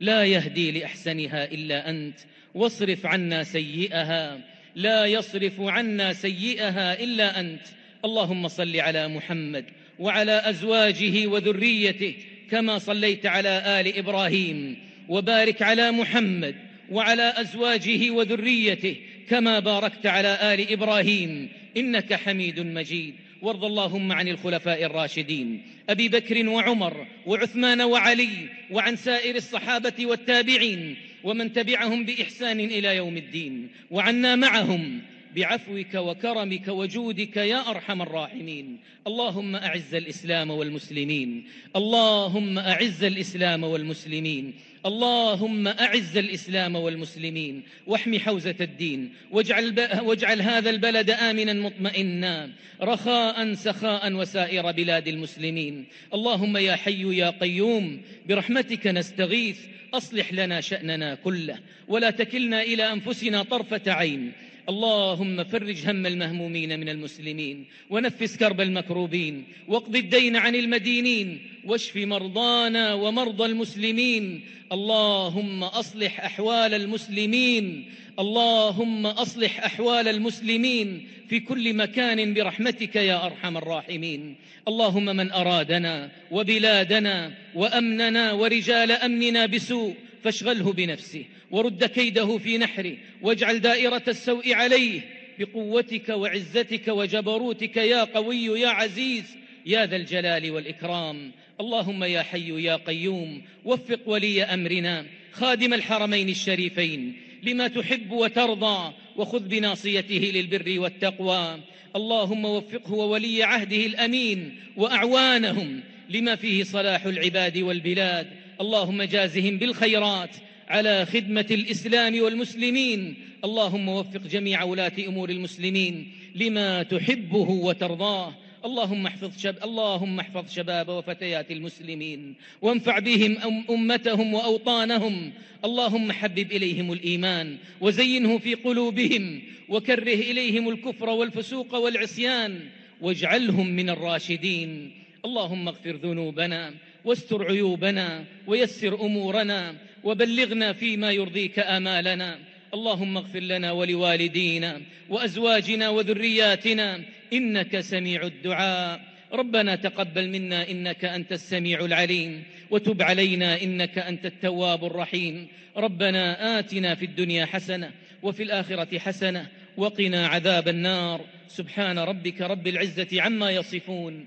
لا 0.00 0.24
يهدي 0.24 0.70
لأحسنها 0.70 1.44
إلا 1.44 1.90
أنت. 1.90 2.18
واصرف 2.54 3.06
عنا 3.06 3.42
سيئها 3.42 4.40
لا 4.74 5.06
يصرف 5.06 5.60
عنا 5.60 6.12
سيئها 6.12 7.00
إلا 7.00 7.40
أنت. 7.40 7.66
اللهم 8.04 8.48
صل 8.48 8.80
على 8.80 9.08
محمد 9.08 9.64
وعلى 9.98 10.42
أزواجه 10.44 11.26
وذريته 11.26 12.14
كما 12.50 12.78
صليت 12.78 13.26
على 13.26 13.80
آل 13.80 13.98
إبراهيم. 13.98 14.76
وبارك 15.08 15.62
على 15.62 15.90
محمد 15.90 16.54
وعلى 16.90 17.34
أزواجه 17.36 18.10
وذريته 18.10 18.96
كما 19.28 19.58
باركت 19.58 20.06
على 20.06 20.54
آل 20.54 20.72
إبراهيم 20.72 21.48
إنك 21.76 22.14
حميد 22.14 22.60
مجيد. 22.60 23.14
وارض 23.44 23.64
اللهم 23.64 24.12
عن 24.12 24.28
الخلفاء 24.28 24.84
الراشدين 24.84 25.62
أبي 25.88 26.08
بكر 26.08 26.48
وعمر 26.48 27.06
وعثمان 27.26 27.80
وعلي 27.80 28.48
وعن 28.70 28.96
سائر 28.96 29.36
الصحابة 29.36 30.06
والتابعين 30.06 30.96
ومن 31.24 31.52
تبعهم 31.52 32.04
بإحسان 32.04 32.60
إلى 32.60 32.96
يوم 32.96 33.16
الدين 33.16 33.68
وعنا 33.90 34.36
معهم 34.36 35.00
بعفوك 35.36 35.94
وكرمك 35.94 36.68
وجودك 36.68 37.36
يا 37.36 37.70
أرحم 37.70 38.02
الراحمين. 38.02 38.78
اللهم 39.06 39.56
أعز 39.56 39.94
الإسلام 39.94 40.50
والمسلمين. 40.50 41.44
اللهم 41.76 42.58
أعز 42.58 43.04
الإسلام 43.04 43.64
والمسلمين. 43.64 44.54
اللهم 44.86 45.68
أعز 45.68 46.16
الإسلام 46.16 46.76
والمسلمين. 46.76 47.62
واحم 47.86 48.18
حوزة 48.18 48.54
الدين. 48.60 49.12
واجعل. 49.30 49.88
واجعل 50.02 50.42
هذا 50.42 50.70
البلد 50.70 51.10
امنا 51.10 51.52
مطمئنا. 51.52 52.50
رخاء 52.82 53.54
سخاء 53.54 54.12
وسائر 54.12 54.72
بلاد 54.72 55.08
المسلمين. 55.08 55.84
اللهم 56.14 56.56
يا 56.56 56.76
حي 56.76 57.16
يا 57.16 57.30
قيوم 57.30 58.00
برحمتك 58.28 58.86
نستغيث. 58.86 59.58
أصلح 59.94 60.32
لنا 60.32 60.60
شأننا 60.60 61.14
كله. 61.14 61.58
ولا 61.88 62.10
تكلنا 62.10 62.62
إلى 62.62 62.92
أنفسنا 62.92 63.42
طرفة 63.42 63.92
عين. 63.92 64.32
اللهم 64.68 65.44
فرج 65.44 65.88
هم 65.88 66.06
المهمومين 66.06 66.80
من 66.80 66.88
المسلمين 66.88 67.64
ونفس 67.90 68.36
كرب 68.36 68.60
المكروبين 68.60 69.44
واقض 69.68 69.96
الدين 69.96 70.36
عن 70.36 70.54
المدينين 70.54 71.38
واشف 71.64 71.96
مرضانا 71.96 72.94
ومرضى 72.94 73.44
المسلمين. 73.44 74.40
اللهم 74.72 75.64
أصلح 75.64 76.24
أحوال 76.24 76.74
المسلمين 76.74 77.84
اللهم 78.18 79.06
أصلح 79.06 79.64
أحوال 79.64 80.08
المسلمين 80.08 81.08
في 81.28 81.40
كل 81.40 81.74
مكان 81.74 82.34
برحمتك 82.34 82.96
يا 82.96 83.26
أرحم 83.26 83.56
الراحمين. 83.56 84.36
اللهم 84.68 85.04
من 85.04 85.32
أرادنا 85.32 86.10
وبلادنا 86.30 87.32
وأمننا 87.54 88.32
ورجال 88.32 88.92
أمننا 88.92 89.46
بسوء 89.46 89.94
فاشغله 90.24 90.72
بنفسه 90.72 91.24
ورد 91.50 91.84
كيده 91.84 92.38
في 92.38 92.58
نحره 92.58 92.96
واجعل 93.22 93.60
دائرة 93.60 94.02
السوء 94.08 94.54
عليه 94.54 95.00
بقوتك 95.38 96.08
وعزتك 96.08 96.88
وجبروتك 96.88 97.76
يا 97.76 98.04
قوي 98.04 98.60
يا 98.60 98.68
عزيز 98.68 99.24
يا 99.66 99.86
ذا 99.86 99.96
الجلال 99.96 100.50
والإكرام. 100.50 101.32
اللهم 101.60 102.04
يا 102.04 102.22
حي 102.22 102.64
يا 102.64 102.76
قيوم 102.76 103.42
وفق 103.64 104.00
ولي 104.06 104.42
أمرنا 104.42 105.06
خادم 105.32 105.74
الحرمين 105.74 106.28
الشريفين 106.28 107.16
لما 107.42 107.68
تحب 107.68 108.12
وترضى 108.12 108.92
وخذ 109.16 109.48
بناصيته 109.48 110.32
للبر 110.34 110.80
والتقوى. 110.80 111.60
اللهم 111.96 112.44
وفقه 112.44 112.92
وولي 112.92 113.42
عهده 113.42 113.86
الأمين 113.86 114.54
وأعوانهم 114.76 115.80
لما 116.10 116.36
فيه 116.36 116.64
صلاح 116.64 117.04
العباد 117.06 117.58
والبلاد 117.58 118.43
اللهم 118.60 119.02
جازهم 119.02 119.58
بالخيرات 119.58 120.36
على 120.68 121.06
خدمة 121.06 121.46
الإسلام 121.50 122.22
والمسلمين. 122.22 123.14
اللهم 123.44 123.88
وفق 123.88 124.20
جميع 124.20 124.62
ولاة 124.62 124.92
أمور 125.08 125.30
المسلمين 125.30 126.12
لما 126.34 126.82
تحبه 126.82 127.50
وترضاه. 127.50 128.34
اللهم 128.64 129.06
احفظ 129.06 129.38
شب... 129.38 129.56
اللهم 129.64 130.20
احفظ 130.20 130.52
شباب 130.52 130.88
وفتيات 130.88 131.50
المسلمين. 131.50 132.34
وانفع 132.62 132.98
بهم 132.98 133.38
أم... 133.38 133.64
أمتهم 133.70 134.34
وأوطانهم. 134.34 135.32
اللهم 135.64 136.12
حبب 136.12 136.52
إليهم 136.52 136.92
الإيمان 136.92 137.56
وزينه 137.80 138.38
في 138.38 138.54
قلوبهم. 138.54 139.42
وكره 139.68 140.14
إليهم 140.14 140.68
الكفر 140.68 141.08
والفسوق 141.08 141.74
والعصيان. 141.74 142.60
واجعلهم 143.00 143.66
من 143.68 143.90
الراشدين. 143.90 144.92
اللهم 145.24 145.68
اغفر 145.68 145.96
ذنوبنا 145.96 146.74
واستر 147.04 147.44
عيوبنا 147.44 148.24
ويسر 148.46 149.00
أمورنا 149.00 149.74
وبلغنا 150.04 150.72
فيما 150.72 151.12
يرضيك 151.12 151.58
آمالنا. 151.58 152.38
اللهم 152.74 153.16
اغفر 153.16 153.40
لنا 153.40 153.72
ولوالدينا 153.72 154.80
وأزواجنا 155.08 155.88
وذرياتنا 155.88 157.00
إنك 157.32 157.80
سميع 157.80 158.22
الدعاء. 158.22 159.00
ربنا 159.32 159.76
تقبل 159.76 160.28
منا 160.28 160.70
إنك 160.70 161.04
أنت 161.04 161.32
السميع 161.32 161.84
العليم 161.84 162.42
وتب 162.70 163.02
علينا 163.02 163.62
إنك 163.62 163.98
أنت 163.98 164.26
التواب 164.26 164.84
الرحيم. 164.84 165.48
ربنا 165.76 166.58
آتنا 166.58 166.94
في 166.94 167.04
الدنيا 167.04 167.46
حسنة 167.46 167.90
وفي 168.22 168.42
الآخرة 168.42 168.98
حسنة 168.98 169.46
وقنا 169.76 170.26
عذاب 170.26 170.68
النار. 170.68 171.20
سبحان 171.48 171.98
ربك 171.98 172.40
رب 172.40 172.66
العزة 172.66 173.22
عما 173.22 173.50
يصفون. 173.50 174.26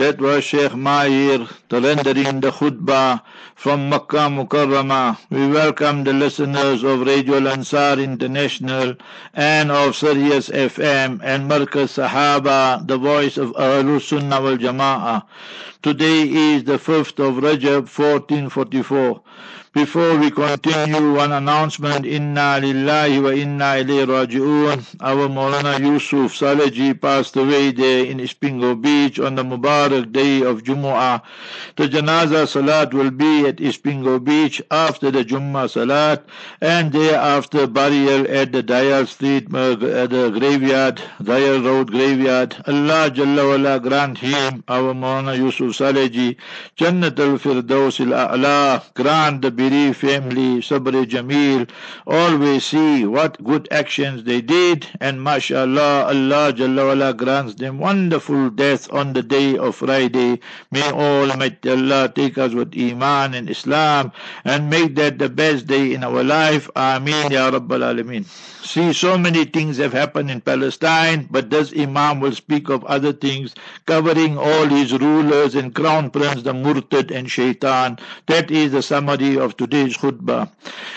That 0.00 0.18
was 0.18 0.44
Sheikh 0.44 0.72
Mahir 0.72 1.46
rendering 1.70 2.40
the 2.40 2.50
khutbah 2.50 3.20
from 3.54 3.90
Makkah 3.90 4.30
Mukarramah. 4.32 5.18
We 5.28 5.46
welcome 5.48 6.04
the 6.04 6.14
listeners 6.14 6.82
of 6.82 7.02
Radio 7.02 7.38
Lansar 7.38 8.02
International 8.02 8.96
and 9.34 9.70
of 9.70 9.94
Sirius 9.94 10.48
FM 10.48 11.20
and 11.22 11.50
Markaz 11.50 12.00
Sahaba, 12.00 12.86
the 12.86 12.96
voice 12.96 13.36
of 13.36 13.50
Ahlul 13.52 14.00
Sunnah 14.00 14.40
wal 14.40 14.56
Jama'ah. 14.56 15.24
Today 15.82 16.22
is 16.22 16.64
the 16.64 16.78
5th 16.78 17.20
of 17.20 17.34
Rajab 17.44 17.84
1444. 17.92 19.20
Before 19.72 20.18
we 20.18 20.32
continue, 20.32 21.14
one 21.14 21.30
announcement, 21.30 22.04
Inna 22.04 22.58
lillahi 22.60 23.22
wa 23.22 23.30
inna 23.30 23.78
ilayhi 23.78 24.04
raji'un. 24.04 24.96
Our 25.00 25.28
Maulana 25.28 25.78
Yusuf 25.78 26.34
Saleji 26.34 27.00
passed 27.00 27.36
away 27.36 27.70
there 27.70 28.04
in 28.04 28.18
Ispingo 28.18 28.74
Beach 28.82 29.20
on 29.20 29.36
the 29.36 29.44
Mubarak 29.44 30.10
day 30.10 30.42
of 30.42 30.64
Jumu'ah. 30.64 31.22
The 31.76 31.86
Janaza 31.86 32.48
Salat 32.48 32.92
will 32.92 33.12
be 33.12 33.46
at 33.46 33.58
Ispingo 33.58 34.18
Beach 34.24 34.60
after 34.72 35.12
the 35.12 35.24
Jummah 35.24 35.70
Salat 35.70 36.24
and 36.60 36.90
thereafter 36.90 37.68
burial 37.68 38.26
at 38.28 38.50
the 38.50 38.64
Dayal 38.64 39.06
Street 39.06 39.46
uh, 39.54 39.76
the 39.76 40.30
graveyard, 40.36 41.00
Dayal 41.22 41.64
Road 41.64 41.92
graveyard. 41.92 42.56
Allah 42.66 43.08
Jalla 43.08 43.48
wala 43.50 43.78
grant 43.78 44.18
him, 44.18 44.64
our 44.66 44.92
Maulana 44.94 45.36
Yusuf 45.36 45.76
Saleji, 45.78 46.34
Jannat 46.76 47.20
al-Firdaus 47.20 48.00
al-A'la, 48.00 48.82
grant 48.94 49.42
the 49.42 49.59
bereaved 49.60 49.98
family, 49.98 50.50
Sabr 50.68 51.04
Jamil, 51.04 51.68
always 52.06 52.64
see 52.64 53.04
what 53.04 53.42
good 53.44 53.68
actions 53.70 54.24
they 54.24 54.40
did, 54.40 54.86
and 55.00 55.22
mashallah, 55.22 56.06
Allah 56.12 56.52
Jalla 56.56 57.14
grants 57.14 57.54
them 57.56 57.78
wonderful 57.78 58.48
death 58.48 58.90
on 58.90 59.12
the 59.12 59.22
day 59.22 59.58
of 59.58 59.76
Friday. 59.76 60.40
May 60.70 60.90
Almighty 60.90 61.68
Allah 61.70 62.10
take 62.14 62.38
us 62.38 62.54
with 62.54 62.72
Iman 62.74 63.34
and 63.34 63.50
Islam 63.50 64.12
and 64.44 64.70
make 64.70 64.94
that 64.94 65.18
the 65.18 65.28
best 65.28 65.66
day 65.66 65.92
in 65.92 66.04
our 66.04 66.24
life. 66.24 66.70
Ameen 66.74 67.30
Ya 67.30 67.50
Rabbal 67.50 67.84
Alameen. 67.90 68.24
See, 68.62 68.92
so 68.92 69.16
many 69.16 69.46
things 69.46 69.78
have 69.78 69.92
happened 69.92 70.30
in 70.30 70.42
Palestine, 70.42 71.26
but 71.30 71.48
this 71.50 71.72
Imam 71.76 72.20
will 72.20 72.32
speak 72.32 72.68
of 72.68 72.84
other 72.84 73.12
things, 73.12 73.54
covering 73.86 74.36
all 74.36 74.66
his 74.66 74.92
rulers 74.92 75.54
and 75.54 75.74
crown 75.74 76.10
prince, 76.10 76.42
the 76.42 76.52
Murtad 76.52 77.10
and 77.10 77.28
Shaitan. 77.30 77.98
That 78.26 78.50
is 78.50 78.72
the 78.72 78.82
summary 78.82 79.38
of 79.38 79.49
of 79.50 79.56
today's 79.56 79.96
khutbah. 79.98 80.48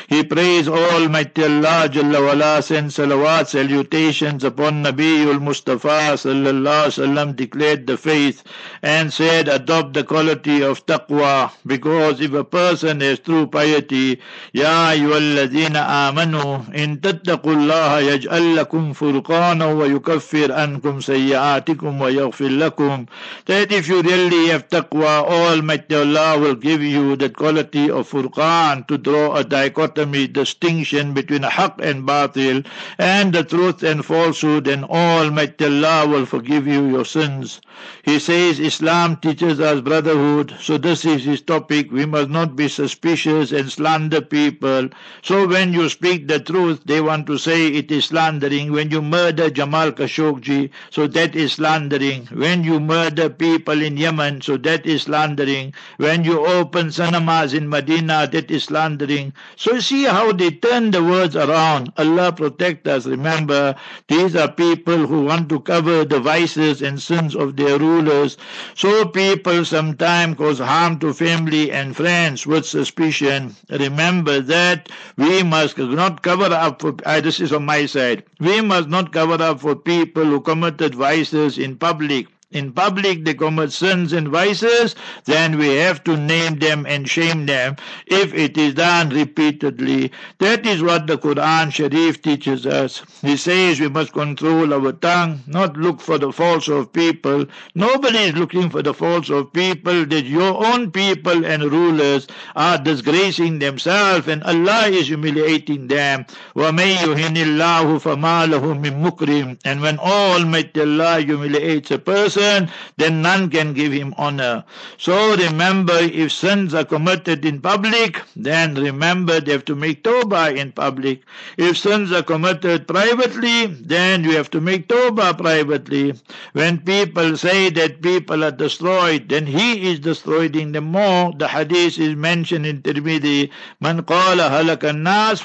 He 0.08 0.24
prays 0.24 0.68
Almighty 0.68 1.44
Allah 1.44 1.89
Jalla 1.89 2.22
wala 2.22 2.62
send 2.62 2.92
salawat, 2.92 3.48
salutations 3.48 4.44
upon 4.44 4.84
Nabiul 4.84 5.42
Mustafa 5.42 6.13
sallallahu 6.13 6.94
Wasallam, 6.94 7.36
declared 7.36 7.88
the 7.88 7.98
faith 7.98 8.44
and 8.84 9.12
said 9.12 9.48
adopt 9.48 9.94
the 9.94 10.04
quality 10.04 10.62
of 10.62 10.86
taqwa 10.86 11.52
because 11.66 12.22
if 12.22 12.34
a 12.34 12.44
person 12.44 13.02
has 13.02 13.20
true 13.20 13.48
piety, 13.48 14.20
Ya 14.54 14.92
ayyuhalladhina 14.94 15.82
amanu 16.12 16.72
in 16.76 16.98
tattaqullaha 16.98 18.06
yaj'al 18.06 18.54
lakum 18.58 18.94
furqana 18.94 19.74
wa 19.76 19.86
yukaffir 19.89 20.50
ankum 20.54 21.02
sayyi'atikum 21.02 21.98
wa 21.98 22.08
yaghfir 22.08 22.54
lakum. 22.62 23.08
That 23.46 23.72
if 23.72 23.88
you 23.88 24.02
really 24.04 24.50
have 24.50 24.68
taqwa, 24.70 25.26
Almighty 25.26 25.96
Allah 25.96 26.38
will 26.39 26.56
give 26.56 26.84
you 26.84 27.16
that 27.16 27.36
quality 27.36 27.89
of 27.89 28.10
furqan 28.10 28.43
to 28.88 28.98
draw 28.98 29.36
a 29.36 29.44
dichotomy 29.44 30.28
distinction 30.28 31.14
between 31.14 31.44
haq 31.44 31.80
and 31.82 32.06
batil 32.08 32.66
and 32.98 33.32
the 33.34 33.44
truth 33.44 33.84
and 33.84 34.06
falsehood 34.06 34.68
and 34.68 34.84
Almighty 34.86 35.66
Allah 35.66 36.08
will 36.08 36.26
forgive 36.26 36.68
you 36.68 36.86
your 36.90 37.06
sins 37.06 37.62
he 38.04 38.20
says 38.20 38.60
Islam 38.60 39.16
teaches 39.18 39.60
us 39.60 39.82
brotherhood. 39.82 40.56
So 40.60 40.78
this 40.78 41.06
is 41.06 41.24
his 41.24 41.42
topic. 41.42 41.92
We 41.92 42.06
must 42.06 42.30
not 42.30 42.56
be 42.56 42.68
suspicious 42.68 43.52
and 43.52 43.72
slander 43.72 44.22
people. 44.22 44.90
So 45.22 45.48
when 45.48 45.74
you 45.74 45.90
speak 45.90 46.28
the 46.28 46.40
truth, 46.40 46.82
they 46.86 47.02
want 47.02 47.28
to 47.28 47.38
say 47.38 47.68
it 47.68 47.92
is 47.92 48.06
slandering. 48.06 48.72
When 48.72 48.92
you 48.92 49.02
murder 49.02 49.50
Jamal 49.50 49.92
Khashoggi, 49.92 50.70
so 50.92 51.08
that 51.08 51.36
is 51.36 51.54
slandering. 51.54 52.28
When 52.28 52.64
you 52.64 52.80
murder 52.80 53.30
people 53.30 53.82
in 53.82 53.98
Yemen, 53.98 54.42
so 54.42 54.58
that 54.58 54.86
is 54.86 55.04
slandering. 55.04 55.74
When 55.98 56.24
you 56.24 56.46
open 56.46 56.92
cinemas 56.92 57.54
in 57.54 57.70
Medina, 57.70 58.28
that 58.34 58.52
is 58.52 58.65
slandering. 58.65 59.34
So 59.56 59.80
see 59.80 60.04
how 60.04 60.34
they 60.34 60.52
turn 60.52 60.91
the 60.91 61.04
words 61.04 61.36
around. 61.36 61.93
Allah 61.98 62.32
protect 62.34 62.88
us. 62.88 63.06
Remember, 63.06 63.76
these 64.08 64.36
are 64.36 64.52
people 64.52 65.08
who 65.08 65.24
want 65.26 65.50
to 65.50 65.60
cover 65.62 66.04
the 66.04 66.19
vices 66.19 66.82
and 66.82 67.02
sins 67.02 67.36
of 67.36 67.56
their 67.56 67.80
rulers. 67.80 68.38
So 68.76 69.06
people 69.06 69.63
sometimes 69.65 70.38
cause 70.38 70.60
harm 70.60 71.00
to 71.00 71.13
family 71.13 71.72
and 71.72 71.96
friends 71.96 72.46
with 72.46 72.65
suspicion. 72.65 73.56
Remember 73.69 74.41
that 74.41 74.89
we 75.15 75.43
must 75.43 75.78
not 75.78 76.22
cover 76.24 76.52
up 76.54 76.82
for, 76.82 76.96
uh, 77.06 77.22
this 77.22 77.39
is 77.39 77.54
on 77.54 77.65
my 77.65 77.86
side, 77.86 78.24
we 78.39 78.62
must 78.62 78.89
not 78.89 79.13
cover 79.13 79.41
up 79.41 79.62
for 79.62 79.76
people 79.76 80.26
who 80.26 80.41
committed 80.41 80.96
vices 80.96 81.58
in 81.58 81.78
public 81.78 82.28
in 82.53 82.73
public 82.73 83.27
they 83.27 83.35
commit 83.35 83.71
sins 83.71 84.14
and 84.14 84.29
vices, 84.29 84.95
then 85.27 85.59
we 85.59 85.69
have 85.75 86.03
to 86.03 86.17
name 86.17 86.59
them 86.59 86.87
and 86.87 87.07
shame 87.07 87.45
them 87.45 87.77
if 88.07 88.33
it 88.33 88.57
is 88.57 88.73
done 88.73 89.11
repeatedly. 89.11 90.11
That 90.38 90.64
is 90.64 90.83
what 90.83 91.07
the 91.07 91.19
Quran 91.19 91.71
Sharif 91.71 92.23
teaches 92.23 92.64
us. 92.64 93.03
He 93.21 93.37
says 93.37 93.81
we 93.81 93.91
must 93.91 94.14
control 94.14 94.73
our 94.73 94.93
tongue, 94.93 95.41
not 95.47 95.77
look 95.77 96.01
for 96.01 96.17
the 96.17 96.33
faults 96.33 96.69
of 96.69 96.91
people. 96.91 97.45
Nobody 97.75 98.19
is 98.19 98.35
looking 98.35 98.71
for 98.71 98.81
the 98.81 98.95
faults 98.95 99.29
of 99.29 99.53
people, 99.53 100.07
that 100.07 100.25
your 100.25 100.64
own 100.64 100.91
people 100.91 101.45
and 101.45 101.64
rulers 101.64 102.27
are 102.57 102.79
disgracing 102.79 103.59
themselves 103.59 104.27
and 104.27 104.43
Allah 104.45 104.87
is 104.88 105.09
humiliating 105.09 105.88
them. 105.88 106.25
وَمَن 106.57 106.97
يُهِنِ 106.97 107.37
اللَّهُ 107.37 108.01
فَمَا 108.01 108.49
لَهُ 108.49 108.81
مِن 108.83 109.03
مُكْرِمٍ 109.05 109.59
And 109.67 109.83
when 109.83 109.99
Almighty 109.99 110.81
Allah 110.81 111.21
humiliates 111.21 111.91
a 111.91 111.99
person, 111.99 112.38
person, 112.44 112.70
then 112.98 113.22
none 113.22 113.50
can 113.50 113.74
give 113.74 113.92
him 113.92 114.14
honor. 114.18 114.64
So 114.98 115.36
remember, 115.36 115.98
if 115.98 116.32
sins 116.32 116.74
are 116.74 116.86
committed 116.86 117.46
in 117.46 117.62
public, 117.62 118.22
then 118.36 118.76
remember 118.76 119.40
they 119.40 119.52
have 119.52 119.66
to 119.66 119.76
make 119.76 120.04
tawbah 120.04 120.56
in 120.56 120.72
public. 120.72 121.24
If 121.58 121.78
sins 121.78 122.12
are 122.12 122.24
committed 122.24 122.88
privately, 122.88 123.68
then 123.68 124.24
you 124.24 124.32
have 124.32 124.50
to 124.52 124.62
make 124.62 124.88
tawbah 124.88 125.38
privately. 125.38 126.14
When 126.54 126.80
people 126.80 127.38
say 127.38 127.70
that 127.72 128.02
people 128.02 128.44
are 128.44 128.52
destroyed, 128.52 129.30
then 129.30 129.46
he 129.46 129.92
is 129.92 130.00
destroying 130.00 130.72
them 130.72 130.86
more. 130.86 131.34
The 131.38 131.48
hadith 131.48 132.00
is 132.00 132.16
mentioned 132.16 132.66
in 132.66 132.82
Tirmidhi, 132.82 133.50
Man 133.80 134.04
qala 134.04 134.94
nas. 134.96 135.42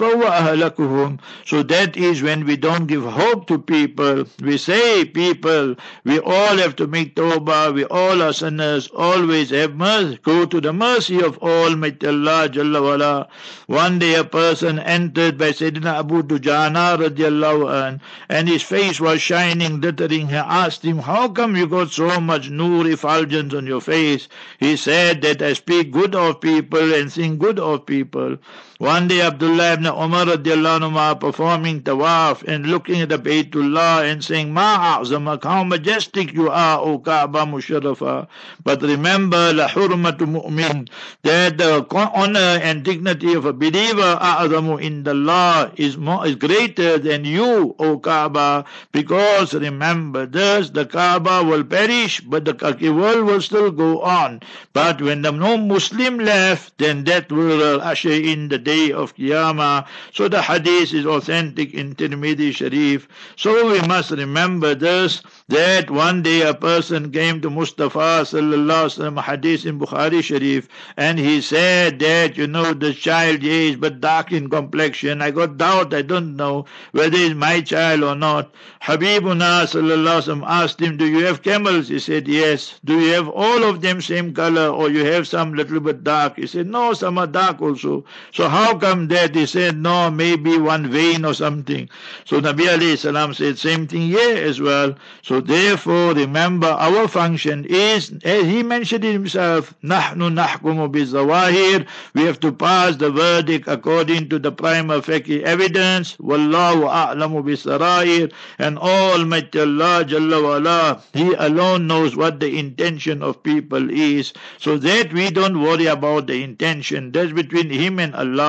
So 1.46 1.62
that 1.62 1.96
is 1.96 2.22
when 2.22 2.44
we 2.44 2.56
don't 2.56 2.86
give 2.86 3.04
hope 3.04 3.46
to 3.48 3.58
people. 3.58 4.24
We 4.40 4.58
say 4.58 5.04
people, 5.04 5.76
we 6.04 6.18
all 6.20 6.56
have 6.56 6.76
to 6.76 6.86
make 6.88 7.14
tawbah. 7.14 7.72
We 7.74 7.84
all 7.84 8.22
are 8.22 8.32
sinners. 8.32 8.88
Always 8.94 9.50
have 9.50 9.76
mercy. 9.76 10.18
Go 10.22 10.46
to 10.46 10.60
the 10.60 10.72
mercy 10.72 11.22
of 11.22 11.38
Almighty 11.38 12.06
Allah 12.06 12.48
Jalla 12.48 12.82
wala. 12.82 13.28
One 13.66 13.98
day 13.98 14.14
a 14.14 14.24
person 14.24 14.78
entered 14.78 15.38
by 15.38 15.50
Sayyidina 15.50 16.00
Abu 16.00 16.22
Dujana 16.22 16.96
radiallahu 16.98 17.88
an, 17.88 18.00
and 18.28 18.48
his 18.48 18.62
face 18.62 19.00
was 19.00 19.20
shining, 19.22 19.80
glittering. 19.80 20.28
He 20.28 20.36
asked 20.36 20.84
him, 20.84 20.98
How 20.98 21.28
come 21.28 21.54
you 21.54 21.66
got 21.66 21.90
so 21.90 22.18
much 22.20 22.50
nur 22.50 22.86
effulgence 22.86 23.54
on 23.54 23.66
your 23.66 23.80
face? 23.80 24.28
He 24.58 24.76
said 24.76 25.22
that 25.22 25.42
I 25.42 25.52
speak 25.52 25.92
good 25.92 26.14
of 26.14 26.40
people 26.40 26.94
and 26.94 27.12
sing 27.12 27.38
good 27.38 27.58
of 27.58 27.86
people. 27.86 28.38
One 28.78 29.08
day 29.08 29.22
Abdullah 29.22 29.72
ibn 29.72 29.86
Umar 29.86 30.26
radiallahu 30.26 31.18
performing 31.18 31.82
tawaf 31.82 32.44
and 32.46 32.66
looking 32.66 33.00
at 33.00 33.08
the 33.08 33.18
Baytullah 33.18 34.08
and 34.08 34.22
saying, 34.22 34.54
Ma'a'zamak, 34.54 35.42
how 35.42 35.64
majestic 35.64 36.32
you 36.32 36.48
are, 36.48 36.78
O 36.78 37.00
Kaaba 37.00 37.40
Musharrafa. 37.40 38.28
But 38.62 38.80
remember, 38.82 39.52
la 39.52 39.66
hurmatu 39.66 40.30
mu'min, 40.30 40.88
that 41.24 41.58
the 41.58 41.84
honor 41.90 42.62
and 42.62 42.84
dignity 42.84 43.34
of 43.34 43.46
a 43.46 43.52
believer, 43.52 44.16
a'zamu 44.22 44.78
indallah, 44.80 45.72
is 45.76 45.96
more, 45.96 46.24
is 46.24 46.36
greater 46.36 46.98
than 46.98 47.24
you, 47.24 47.74
O 47.80 47.98
Kaaba, 47.98 48.64
because 48.92 49.54
remember 49.54 50.24
this, 50.24 50.70
the 50.70 50.86
Kaaba 50.86 51.42
will 51.42 51.64
perish, 51.64 52.20
but 52.20 52.44
the 52.44 52.90
world 52.90 53.26
will 53.26 53.40
still 53.40 53.72
go 53.72 54.02
on. 54.02 54.38
But 54.72 55.02
when 55.02 55.22
the 55.22 55.32
no 55.32 55.56
Muslim 55.56 56.20
left, 56.20 56.78
then 56.78 57.02
that 57.04 57.32
will 57.32 57.80
usher 57.80 58.12
in 58.12 58.46
the 58.46 58.67
day 58.68 58.92
of 58.92 59.16
Qiyamah. 59.16 59.86
So 60.12 60.28
the 60.28 60.42
hadith 60.42 60.92
is 61.00 61.06
authentic 61.06 61.74
in 61.74 61.94
Tirmidhi 61.94 62.50
Sharif. 62.52 63.08
So 63.36 63.50
we 63.72 63.80
must 63.92 64.10
remember 64.10 64.74
this, 64.74 65.22
that 65.48 65.90
one 65.90 66.22
day 66.22 66.42
a 66.42 66.54
person 66.54 67.10
came 67.18 67.40
to 67.42 67.50
Mustafa 67.50 68.08
sallallahu 68.32 68.84
alaihi 68.84 69.14
wasallam, 69.14 69.22
hadith 69.22 69.64
in 69.64 69.78
Bukhari 69.78 70.22
Sharif, 70.22 70.68
and 70.96 71.18
he 71.18 71.40
said 71.40 71.98
that, 72.00 72.36
you 72.36 72.46
know, 72.46 72.74
the 72.74 72.92
child 72.92 73.42
is 73.42 73.76
but 73.76 74.00
dark 74.00 74.32
in 74.32 74.50
complexion. 74.50 75.22
I 75.22 75.30
got 75.30 75.56
doubt, 75.56 75.94
I 75.94 76.02
don't 76.02 76.36
know 76.36 76.66
whether 76.92 77.16
it's 77.16 77.34
my 77.34 77.60
child 77.60 78.02
or 78.02 78.14
not. 78.14 78.52
Habibuna 78.82 79.64
sallallahu 79.66 80.44
asked 80.46 80.80
him, 80.80 80.96
do 80.96 81.06
you 81.06 81.24
have 81.24 81.42
camels? 81.42 81.88
He 81.88 81.98
said, 81.98 82.28
yes. 82.28 82.78
Do 82.84 82.98
you 83.00 83.12
have 83.14 83.28
all 83.28 83.64
of 83.64 83.80
them 83.80 84.00
same 84.00 84.34
color 84.34 84.68
or 84.68 84.90
you 84.90 85.04
have 85.04 85.26
some 85.26 85.54
little 85.54 85.80
bit 85.80 86.04
dark? 86.04 86.36
He 86.36 86.46
said, 86.46 86.66
no, 86.66 86.92
some 86.92 87.18
are 87.18 87.26
dark 87.26 87.60
also. 87.60 88.04
So 88.32 88.48
how 88.58 88.76
come 88.76 89.06
that? 89.14 89.36
He 89.36 89.46
said, 89.46 89.76
No, 89.76 90.10
maybe 90.10 90.58
one 90.58 90.90
vein 90.90 91.24
or 91.24 91.32
something. 91.32 91.88
So 92.24 92.40
Nabi 92.40 92.66
alayhi 92.66 92.98
salam 92.98 93.32
said, 93.32 93.56
Same 93.56 93.86
thing 93.86 94.08
here 94.08 94.36
as 94.36 94.60
well. 94.60 94.96
So 95.22 95.40
therefore, 95.40 96.12
remember, 96.14 96.66
our 96.66 97.06
function 97.06 97.64
is, 97.68 98.10
as 98.24 98.42
he 98.46 98.64
mentioned 98.64 99.04
himself, 99.04 99.74
Nahnu 99.84 100.34
نحكم 100.34 100.90
bizawahir. 100.90 101.86
We 102.14 102.24
have 102.24 102.40
to 102.40 102.50
pass 102.50 102.96
the 102.96 103.12
verdict 103.12 103.68
according 103.68 104.28
to 104.30 104.40
the 104.40 104.50
prima 104.50 105.02
facie 105.02 105.44
evidence. 105.44 106.16
Wallahu 106.16 106.90
أعلم 106.90 107.44
bisarair. 107.44 108.32
And 108.58 108.76
Almighty 108.76 109.60
Allah, 109.60 110.04
Jalla 110.04 110.42
wa'ala, 110.42 111.00
He 111.14 111.32
alone 111.34 111.86
knows 111.86 112.16
what 112.16 112.40
the 112.40 112.58
intention 112.58 113.22
of 113.22 113.40
people 113.44 113.88
is. 113.88 114.32
So 114.58 114.78
that 114.78 115.12
we 115.12 115.30
don't 115.30 115.62
worry 115.62 115.86
about 115.86 116.26
the 116.26 116.42
intention. 116.42 117.12
That's 117.12 117.30
between 117.32 117.70
Him 117.70 118.00
and 118.00 118.16
Allah. 118.16 118.47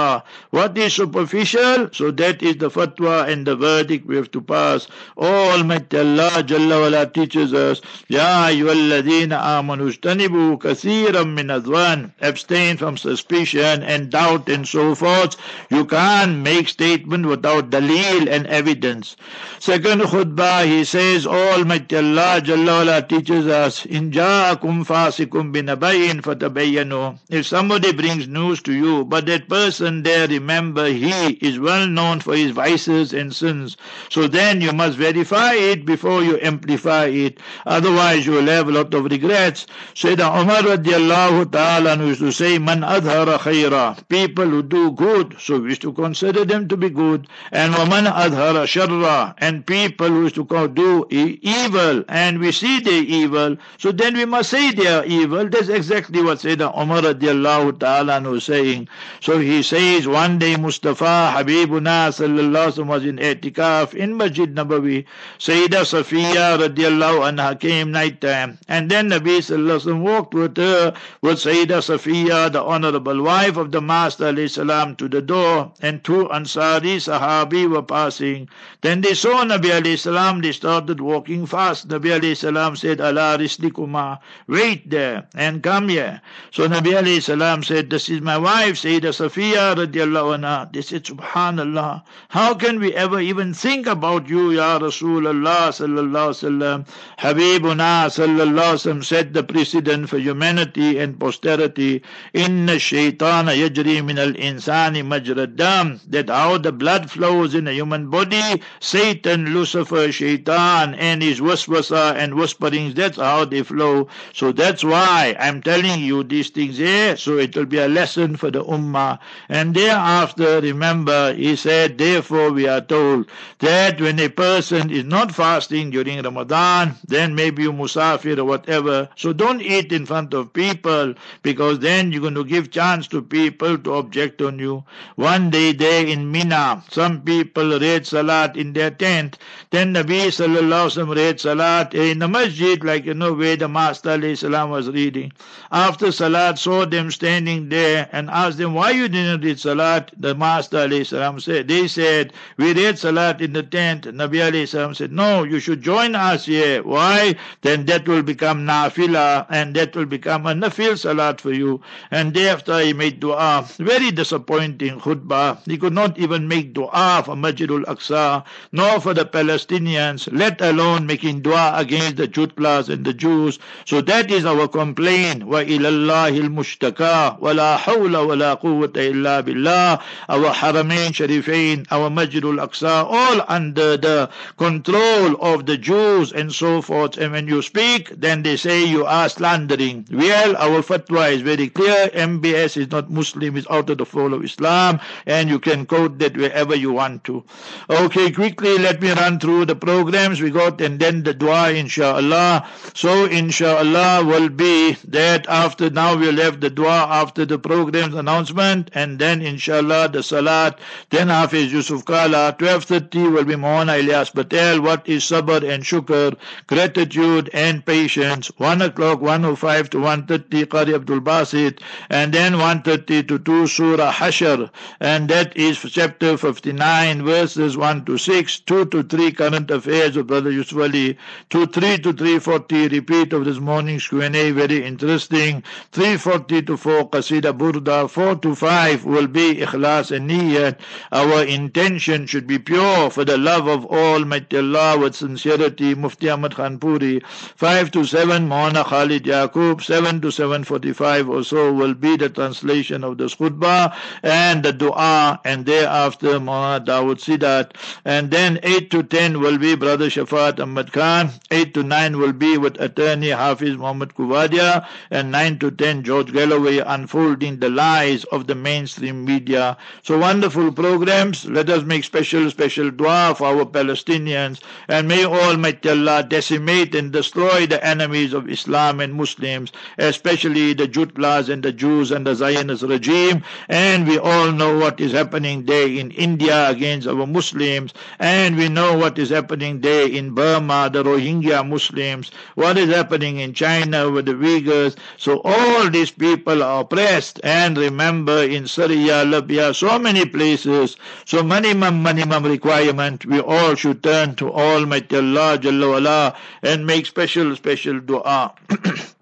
What 0.51 0.77
is 0.77 0.93
superficial? 0.93 1.89
So 1.91 2.11
that 2.11 2.41
is 2.41 2.57
the 2.57 2.69
fatwa 2.69 3.27
and 3.27 3.45
the 3.45 3.55
verdict 3.55 4.05
we 4.07 4.15
have 4.15 4.31
to 4.31 4.41
pass. 4.41 4.87
Almighty 5.17 5.97
Allah 5.99 6.43
Jalla 6.43 6.81
wala 6.81 7.05
teaches 7.05 7.53
us, 7.53 7.81
Ya 8.07 8.47
ayyuhalladhina 8.49 9.37
amanu 9.57 9.91
ijtanibu 9.91 10.57
kathiran 10.59 11.33
min 11.33 11.47
adwan. 11.47 12.11
Abstain 12.21 12.77
from 12.77 12.97
suspicion 12.97 13.83
and 13.83 14.09
doubt 14.09 14.49
and 14.49 14.67
so 14.67 14.95
forth. 14.95 15.35
You 15.69 15.85
can't 15.85 16.37
make 16.43 16.67
statement 16.69 17.25
without 17.25 17.69
dalil 17.69 18.29
and 18.29 18.47
evidence. 18.47 19.15
Second 19.59 20.01
khutbah, 20.01 20.65
he 20.65 20.83
says, 20.83 21.25
Almighty 21.27 21.97
Allah 21.97 22.41
Jalla 22.41 22.85
wala 22.85 23.01
teaches 23.01 23.47
us, 23.47 23.85
In 23.85 24.11
ja'akum 24.11 24.85
fasikum 24.85 25.53
binabayin 25.53 26.21
fatabayyanu. 26.21 27.17
If 27.29 27.45
somebody 27.47 27.91
brings 27.93 28.27
news 28.27 28.61
to 28.63 28.73
you, 28.73 29.05
but 29.05 29.25
that 29.25 29.47
person 29.49 29.88
person 29.89 30.03
there, 30.03 30.27
remember, 30.27 30.85
he 30.85 31.33
is 31.41 31.59
well 31.59 31.87
known 31.87 32.19
for 32.19 32.35
his 32.35 32.51
vices 32.51 33.13
and 33.13 33.33
sins. 33.33 33.75
So 34.09 34.27
then 34.27 34.61
you 34.61 34.71
must 34.71 34.97
verify 34.97 35.53
it 35.53 35.85
before 35.85 36.21
you 36.23 36.39
amplify 36.41 37.05
it. 37.05 37.39
Otherwise, 37.65 38.25
you 38.25 38.33
will 38.33 38.45
have 38.47 38.67
a 38.67 38.71
lot 38.71 38.93
of 38.93 39.05
regrets. 39.05 39.65
Sayyidina 39.95 40.41
Umar 40.41 40.61
radiallahu 40.77 41.51
ta'ala 41.51 41.97
used 42.05 42.19
to 42.19 42.31
say, 42.31 42.59
Man 42.59 42.81
adhara 42.81 43.37
khayra. 43.39 43.97
People 44.09 44.45
who 44.45 44.63
do 44.63 44.91
good, 44.91 45.35
so 45.39 45.59
we 45.59 45.69
used 45.69 45.81
to 45.81 45.93
consider 45.93 46.45
them 46.45 46.67
to 46.67 46.77
be 46.77 46.89
good. 46.89 47.27
And 47.51 47.71
man 47.71 48.05
adhara 48.05 48.65
sharra. 48.65 49.33
And 49.39 49.65
people 49.65 50.07
who 50.07 50.23
used 50.23 50.35
to 50.35 50.67
do 50.67 51.07
evil, 51.09 52.03
and 52.07 52.39
we 52.39 52.51
see 52.51 52.79
they 52.79 52.99
evil, 52.99 53.57
so 53.77 53.91
then 53.91 54.15
we 54.15 54.25
must 54.25 54.49
say 54.51 54.71
they 54.71 54.87
are 54.87 55.05
evil. 55.05 55.49
That's 55.49 55.69
exactly 55.69 56.21
what 56.21 56.39
Sayyidina 56.39 56.77
Umar 56.77 57.01
radiallahu 57.01 57.79
ta'ala 57.79 58.21
was 58.21 58.43
saying. 58.43 58.87
So 59.21 59.39
he 59.39 59.63
said, 59.63 59.78
says 59.79 60.05
one 60.05 60.37
day 60.37 60.57
Mustafa 60.57 61.31
Habibuna 61.33 62.11
sallallahu 62.11 62.85
was 62.85 63.05
in 63.05 63.15
etikaf 63.15 63.93
in 63.93 64.17
Masjid 64.17 64.53
Nabawi. 64.53 65.05
Sayyida 65.37 65.87
Safiya 65.87 66.59
radiallahu 66.59 67.23
anha 67.31 67.57
came 67.57 67.89
night 67.89 68.19
time. 68.19 68.57
And 68.67 68.91
then 68.91 69.09
Nabi 69.09 69.37
sallallahu 69.39 70.01
walked 70.01 70.33
with 70.33 70.57
her, 70.57 70.93
with 71.21 71.37
Sayyida 71.37 71.79
Safiya, 71.79 72.51
the 72.51 72.61
honorable 72.61 73.23
wife 73.23 73.55
of 73.55 73.71
the 73.71 73.79
Master 73.79 74.35
salam, 74.49 74.97
to 74.97 75.07
the 75.07 75.21
door. 75.21 75.71
And 75.81 76.03
two 76.03 76.27
Ansari 76.27 76.97
Sahabi 76.99 77.69
were 77.69 77.81
passing. 77.81 78.49
Then 78.81 78.99
they 78.99 79.13
saw 79.13 79.45
Nabi 79.45 79.97
salam, 79.97 80.41
they 80.41 80.51
started 80.51 80.99
walking 80.99 81.45
fast. 81.45 81.87
Nabi 81.87 82.35
salam 82.35 82.75
said, 82.75 82.99
Allah 82.99 83.37
rislikuma, 83.39 84.19
wait 84.47 84.89
there 84.89 85.25
and 85.35 85.63
come 85.63 85.87
here. 85.87 86.21
So 86.51 86.67
Nabi 86.67 87.21
salam 87.21 87.63
said, 87.63 87.89
this 87.89 88.09
is 88.09 88.19
my 88.19 88.37
wife, 88.37 88.75
Sayyida 88.75 89.13
Safiya 89.15 89.68
radiallahu 89.75 90.39
anha. 90.39 90.71
They 90.71 90.81
said, 90.81 91.03
Subhanallah, 91.05 92.03
how 92.29 92.53
can 92.53 92.79
we 92.79 92.93
ever 92.93 93.19
even 93.19 93.53
think 93.53 93.87
about 93.87 94.27
you, 94.29 94.51
Ya 94.51 94.79
Rasulullah 94.79 95.69
sallallahu 95.69 96.33
sallam? 96.35 96.87
Habibuna 97.19 98.07
sallallahu 98.09 98.75
sallam 98.75 99.03
set 99.03 99.33
the 99.33 99.43
precedent 99.43 100.09
for 100.09 100.17
humanity 100.17 100.99
and 100.99 101.19
posterity. 101.19 102.01
Inna 102.33 102.73
shaitana 102.73 103.55
yajri 103.57 104.03
min 104.05 104.17
al 104.17 104.33
insani 104.33 105.05
majra 105.05 105.47
dam. 105.47 105.99
That 106.07 106.29
how 106.29 106.57
the 106.57 106.71
blood 106.71 107.09
flows 107.09 107.55
in 107.55 107.67
a 107.67 107.71
human 107.73 108.09
body, 108.09 108.61
Satan, 108.79 109.53
Lucifer, 109.53 110.11
shaitan, 110.11 110.95
and 110.95 111.21
his 111.21 111.39
waswasa 111.39 112.15
and 112.15 112.35
whisperings, 112.35 112.95
that's 112.95 113.17
how 113.17 113.45
they 113.45 113.63
flow. 113.63 114.07
So 114.33 114.51
that's 114.51 114.83
why 114.83 115.35
I'm 115.39 115.61
telling 115.61 116.01
you 116.01 116.23
these 116.23 116.49
things 116.49 116.77
here, 116.77 117.15
so 117.17 117.37
it 117.37 117.55
will 117.55 117.65
be 117.65 117.79
a 117.79 117.87
lesson 117.87 118.35
for 118.35 118.51
the 118.51 118.63
Ummah. 118.63 119.19
And 119.51 119.73
thereafter, 119.73 120.61
remember, 120.61 121.33
he 121.33 121.55
said, 121.55 121.97
therefore 121.97 122.51
we 122.51 122.67
are 122.67 122.81
told 122.81 123.25
that 123.59 123.99
when 123.99 124.19
a 124.19 124.29
person 124.29 124.91
is 124.91 125.05
not 125.05 125.33
fasting 125.33 125.89
during 125.89 126.21
Ramadan, 126.21 126.93
then 127.07 127.33
maybe 127.33 127.63
you 127.63 127.73
musafir 127.73 128.37
or 128.37 128.45
whatever, 128.45 129.09
so 129.15 129.33
don't 129.33 129.61
eat 129.61 129.91
in 129.91 130.05
front 130.05 130.35
of 130.35 130.53
people 130.53 131.15
because 131.41 131.79
then 131.79 132.11
you're 132.11 132.21
going 132.21 132.35
to 132.35 132.43
give 132.43 132.69
chance 132.69 133.07
to 133.07 133.23
people 133.23 133.75
to 133.79 133.93
object 133.95 134.39
on 134.43 134.59
you. 134.59 134.83
One 135.15 135.49
day 135.49 135.73
there 135.73 136.05
in 136.05 136.31
Mina, 136.31 136.83
some 136.91 137.21
people 137.21 137.79
read 137.79 138.05
Salat 138.05 138.55
in 138.55 138.73
their 138.73 138.91
tent. 138.91 139.39
Then 139.71 139.95
Nabi 139.95 140.27
Sallallahu 140.27 140.59
Alaihi 140.61 141.05
Wasallam 141.05 141.15
read 141.15 141.39
Salat 141.39 141.95
in 141.95 142.19
the 142.19 142.27
masjid, 142.27 142.83
like 142.83 143.05
you 143.05 143.15
know 143.15 143.33
where 143.33 143.55
the 143.55 143.67
Master 143.67 144.19
was 144.19 144.89
reading. 144.89 145.31
After 145.71 146.11
Salat, 146.11 146.59
saw 146.59 146.85
them 146.85 147.09
standing 147.09 147.69
there 147.69 148.07
and 148.11 148.29
asked 148.29 148.59
them, 148.59 148.75
why 148.75 148.91
you 148.91 149.07
didn't 149.07 149.38
read 149.38 149.58
Salat? 149.60 150.10
The 150.16 150.34
Master 150.34 151.04
salam 151.04 151.40
said, 151.40 151.68
they 151.68 151.88
said, 151.88 152.32
we 152.56 152.72
read 152.72 152.98
Salat 152.98 153.40
in 153.40 153.52
the 153.52 153.62
tent. 153.62 154.04
Nabi 154.04 154.66
salam 154.66 154.94
said, 154.94 155.12
no, 155.12 155.42
you 155.44 155.60
should 155.60 155.82
join 155.82 156.14
us 156.14 156.46
here. 156.46 156.82
Why? 156.82 157.36
Then 157.62 157.86
that 157.86 158.08
will 158.08 158.22
become 158.22 158.66
nafila 158.66 159.46
and 159.50 159.74
that 159.76 159.94
will 159.94 160.06
become 160.06 160.46
a 160.46 160.52
nafil 160.54 160.98
Salat 160.98 161.40
for 161.40 161.52
you. 161.52 161.80
And 162.10 162.34
thereafter 162.34 162.80
he 162.80 162.92
made 162.92 163.20
dua. 163.20 163.66
Very 163.78 164.10
disappointing 164.10 165.00
khutbah. 165.00 165.64
He 165.64 165.78
could 165.78 165.92
not 165.92 166.18
even 166.18 166.48
make 166.48 166.74
dua 166.74 167.22
for 167.24 167.34
Masjidul 167.34 167.84
Aqsa, 167.84 168.44
nor 168.72 169.00
for 169.00 169.14
the 169.14 169.24
Palestinians, 169.24 170.28
let 170.32 170.60
alone 170.60 171.06
making 171.06 171.42
dua 171.42 171.74
against 171.76 172.16
the 172.16 172.28
Jutlas 172.28 172.88
and 172.88 173.04
the 173.04 173.14
Jews. 173.14 173.58
So 173.84 174.00
that 174.02 174.30
is 174.30 174.44
our 174.44 174.68
complaint. 174.68 175.44
وإلى 175.44 175.88
الله 175.88 176.28
المشتكى 176.28 177.36
ولا 177.40 177.76
حول 177.76 178.16
ولا 178.16 178.54
قوة 178.54 178.92
إلا 178.96 179.27
illa 179.29 179.43
billah, 179.43 180.01
our 180.27 180.53
Haramain 180.53 181.11
Sharifain, 181.11 181.85
our 181.91 182.09
Majidul 182.09 182.59
Aqsa, 182.65 183.05
all 183.05 183.45
under 183.47 183.97
the 183.97 184.29
control 184.57 185.35
of 185.41 185.65
the 185.65 185.77
Jews 185.77 186.31
and 186.31 186.51
so 186.53 186.81
forth. 186.81 187.17
And 187.17 187.33
when 187.33 187.47
you 187.47 187.61
speak, 187.61 188.09
then 188.09 188.43
they 188.43 188.57
say 188.57 188.85
you 188.85 189.05
are 189.05 189.29
slandering. 189.29 190.07
Well, 190.11 190.55
our 190.57 190.81
fatwa 190.81 191.31
is 191.31 191.41
very 191.41 191.69
clear. 191.69 192.09
MBS 192.09 192.77
is 192.77 192.91
not 192.91 193.09
Muslim, 193.09 193.57
it's 193.57 193.67
out 193.69 193.89
of 193.89 193.97
the 193.97 194.05
fold 194.05 194.33
of 194.33 194.43
Islam, 194.43 194.99
and 195.25 195.49
you 195.49 195.59
can 195.59 195.85
quote 195.85 196.19
that 196.19 196.35
wherever 196.37 196.75
you 196.75 196.91
want 196.91 197.23
to. 197.25 197.43
Okay, 197.89 198.31
quickly 198.31 198.77
let 198.77 199.01
me 199.01 199.11
run 199.11 199.39
through 199.39 199.65
the 199.65 199.75
programs 199.75 200.41
we 200.41 200.49
got 200.49 200.81
and 200.81 200.99
then 200.99 201.23
the 201.23 201.33
dua, 201.33 201.71
inshallah. 201.71 202.67
So, 202.93 203.25
inshallah, 203.25 204.25
will 204.25 204.49
be 204.49 204.93
that 205.07 205.47
after 205.47 205.89
now 205.89 206.17
we'll 206.17 206.37
have 206.37 206.59
the 206.61 206.69
dua 206.69 207.07
after 207.09 207.45
the 207.45 207.59
program's 207.59 208.15
announcement 208.15 208.89
and 208.93 209.18
then 209.19 209.41
inshallah 209.41 210.09
the 210.09 210.23
salat 210.23 210.79
then 211.09 211.29
Hafiz 211.29 211.71
Yusuf 211.73 212.05
Kala 212.05 212.55
12.30 212.59 213.33
will 213.33 213.43
be 213.43 213.55
Mohana 213.55 213.99
Ilyas 213.99 214.33
Patel. 214.33 214.81
What 214.81 215.07
is 215.07 215.23
sabr 215.23 215.67
and 215.67 215.83
shukr? 215.83 216.35
Gratitude 216.67 217.49
and 217.53 217.85
patience. 217.85 218.51
1 218.57 218.81
o'clock 218.81 219.21
105 219.21 219.89
to 219.89 219.97
1.30 219.97 220.65
Qari 220.65 220.93
Abdul 220.93 221.21
Basit. 221.21 221.81
And 222.09 222.33
then 222.33 222.53
1.30 222.53 223.27
to 223.27 223.39
2 223.39 223.67
Surah 223.67 224.11
Hashr. 224.11 224.69
And 224.99 225.29
that 225.29 225.55
is 225.57 225.79
chapter 225.79 226.37
59 226.37 227.25
verses 227.25 227.75
1 227.75 228.05
to 228.05 228.17
6 228.17 228.59
2 228.59 228.85
to 228.85 229.03
3 229.03 229.31
current 229.31 229.71
affairs 229.71 230.15
of 230.15 230.27
Brother 230.27 230.51
Yusuf 230.51 230.77
Ali. 230.79 231.17
2 231.49 231.65
3 231.67 231.97
to 231.99 232.13
340 232.13 232.87
repeat 232.89 233.33
of 233.33 233.45
this 233.45 233.59
morning's 233.59 234.07
Q&A 234.07 234.51
very 234.51 234.85
interesting. 234.85 235.63
340 235.91 236.61
to 236.63 236.77
4 236.77 237.09
Qasida 237.09 237.57
Burda. 237.57 238.09
4 238.09 238.35
to 238.35 238.55
5 238.55 239.05
will 239.09 239.27
be 239.27 239.55
Ikhlas 239.55 240.15
and 240.15 240.29
Niyyat 240.29 240.79
our 241.11 241.43
intention 241.43 242.27
should 242.27 242.45
be 242.45 242.59
pure 242.59 243.09
for 243.09 243.25
the 243.25 243.37
love 243.37 243.67
of 243.67 243.85
Almighty 243.85 244.57
Allah 244.57 244.97
with 244.99 245.15
sincerity. 245.15 245.95
Mufti 245.95 246.29
Ahmad 246.29 246.53
Khan 246.55 246.77
Puri. 246.77 247.21
5 247.55 247.91
to 247.91 248.05
7 248.05 248.47
Mohana 248.47 248.85
Khalid 248.85 249.23
Yaqub 249.23 249.81
7 249.83 250.21
to 250.21 250.27
7.45 250.27 251.29
or 251.29 251.43
so 251.43 251.73
will 251.73 251.93
be 251.93 252.15
the 252.15 252.29
translation 252.29 253.03
of 253.03 253.17
the 253.17 253.25
khutbah 253.25 253.95
and 254.23 254.63
the 254.63 254.71
dua 254.71 255.39
and 255.43 255.65
thereafter 255.65 256.39
Mohana 256.39 256.85
Dawood 256.85 257.17
Sidat. 257.19 257.71
And 258.05 258.29
then 258.29 258.59
8 258.61 258.91
to 258.91 259.03
10 259.03 259.39
will 259.39 259.57
be 259.57 259.75
Brother 259.75 260.07
Shafat 260.09 260.59
Ahmad 260.59 260.91
Khan. 260.91 261.31
8 261.49 261.73
to 261.73 261.83
9 261.83 262.17
will 262.19 262.33
be 262.33 262.57
with 262.57 262.79
attorney 262.79 263.29
Hafiz 263.29 263.77
Muhammad 263.77 264.13
Kuvadia. 264.13 264.87
And 265.09 265.31
9 265.31 265.59
to 265.59 265.71
10 265.71 266.03
George 266.03 266.31
Galloway 266.31 266.77
unfolding 266.77 267.59
the 267.59 267.69
lies 267.69 268.25
of 268.25 268.47
the 268.47 268.55
mainstream 268.55 268.98
media. 269.01 269.77
So 270.03 270.17
wonderful 270.17 270.71
programs. 270.71 271.45
Let 271.45 271.69
us 271.69 271.83
make 271.83 272.03
special 272.03 272.49
special 272.51 272.91
dua 272.91 273.33
for 273.37 273.47
our 273.47 273.65
Palestinians. 273.65 274.61
And 274.87 275.07
may 275.07 275.25
Almighty 275.25 275.89
Allah 275.89 276.23
decimate 276.23 276.95
and 276.95 277.11
destroy 277.11 277.65
the 277.67 277.83
enemies 277.85 278.33
of 278.33 278.49
Islam 278.49 278.99
and 278.99 279.13
Muslims 279.13 279.71
especially 279.97 280.73
the 280.73 280.87
Jutlas 280.87 281.49
and 281.49 281.63
the 281.63 281.71
Jews 281.71 282.11
and 282.11 282.25
the 282.25 282.35
Zionist 282.35 282.83
regime. 282.83 283.43
And 283.67 284.07
we 284.07 284.17
all 284.17 284.51
know 284.51 284.77
what 284.77 284.99
is 284.99 285.11
happening 285.11 285.65
there 285.65 285.87
in 285.87 286.11
India 286.11 286.69
against 286.69 287.07
our 287.07 287.25
Muslims. 287.25 287.93
And 288.19 288.55
we 288.57 288.69
know 288.69 288.97
what 288.97 289.17
is 289.19 289.29
happening 289.29 289.81
there 289.81 290.07
in 290.07 290.33
Burma 290.33 290.89
the 290.91 291.03
Rohingya 291.03 291.67
Muslims. 291.67 292.31
What 292.55 292.77
is 292.77 292.89
happening 292.93 293.39
in 293.39 293.53
China 293.53 294.09
with 294.09 294.25
the 294.25 294.33
Uyghurs. 294.33 294.95
So 295.17 295.41
all 295.43 295.89
these 295.89 296.11
people 296.11 296.63
are 296.63 296.81
oppressed. 296.81 297.39
And 297.43 297.77
remember 297.77 298.43
in 298.43 298.67
Syria 298.67 298.88
Libya 298.95 299.73
so 299.73 299.99
many 299.99 300.25
places 300.25 300.97
so 301.25 301.43
minimum 301.43 302.01
minimum 302.03 302.43
requirement 302.45 303.25
we 303.25 303.39
all 303.39 303.75
should 303.75 304.01
turn 304.03 304.35
to 304.35 304.51
Almighty 304.51 305.17
Allah 305.17 305.57
Jalla 305.57 306.35
and 306.63 306.85
make 306.85 307.05
special 307.05 307.55
special 307.55 307.99
dua 307.99 308.53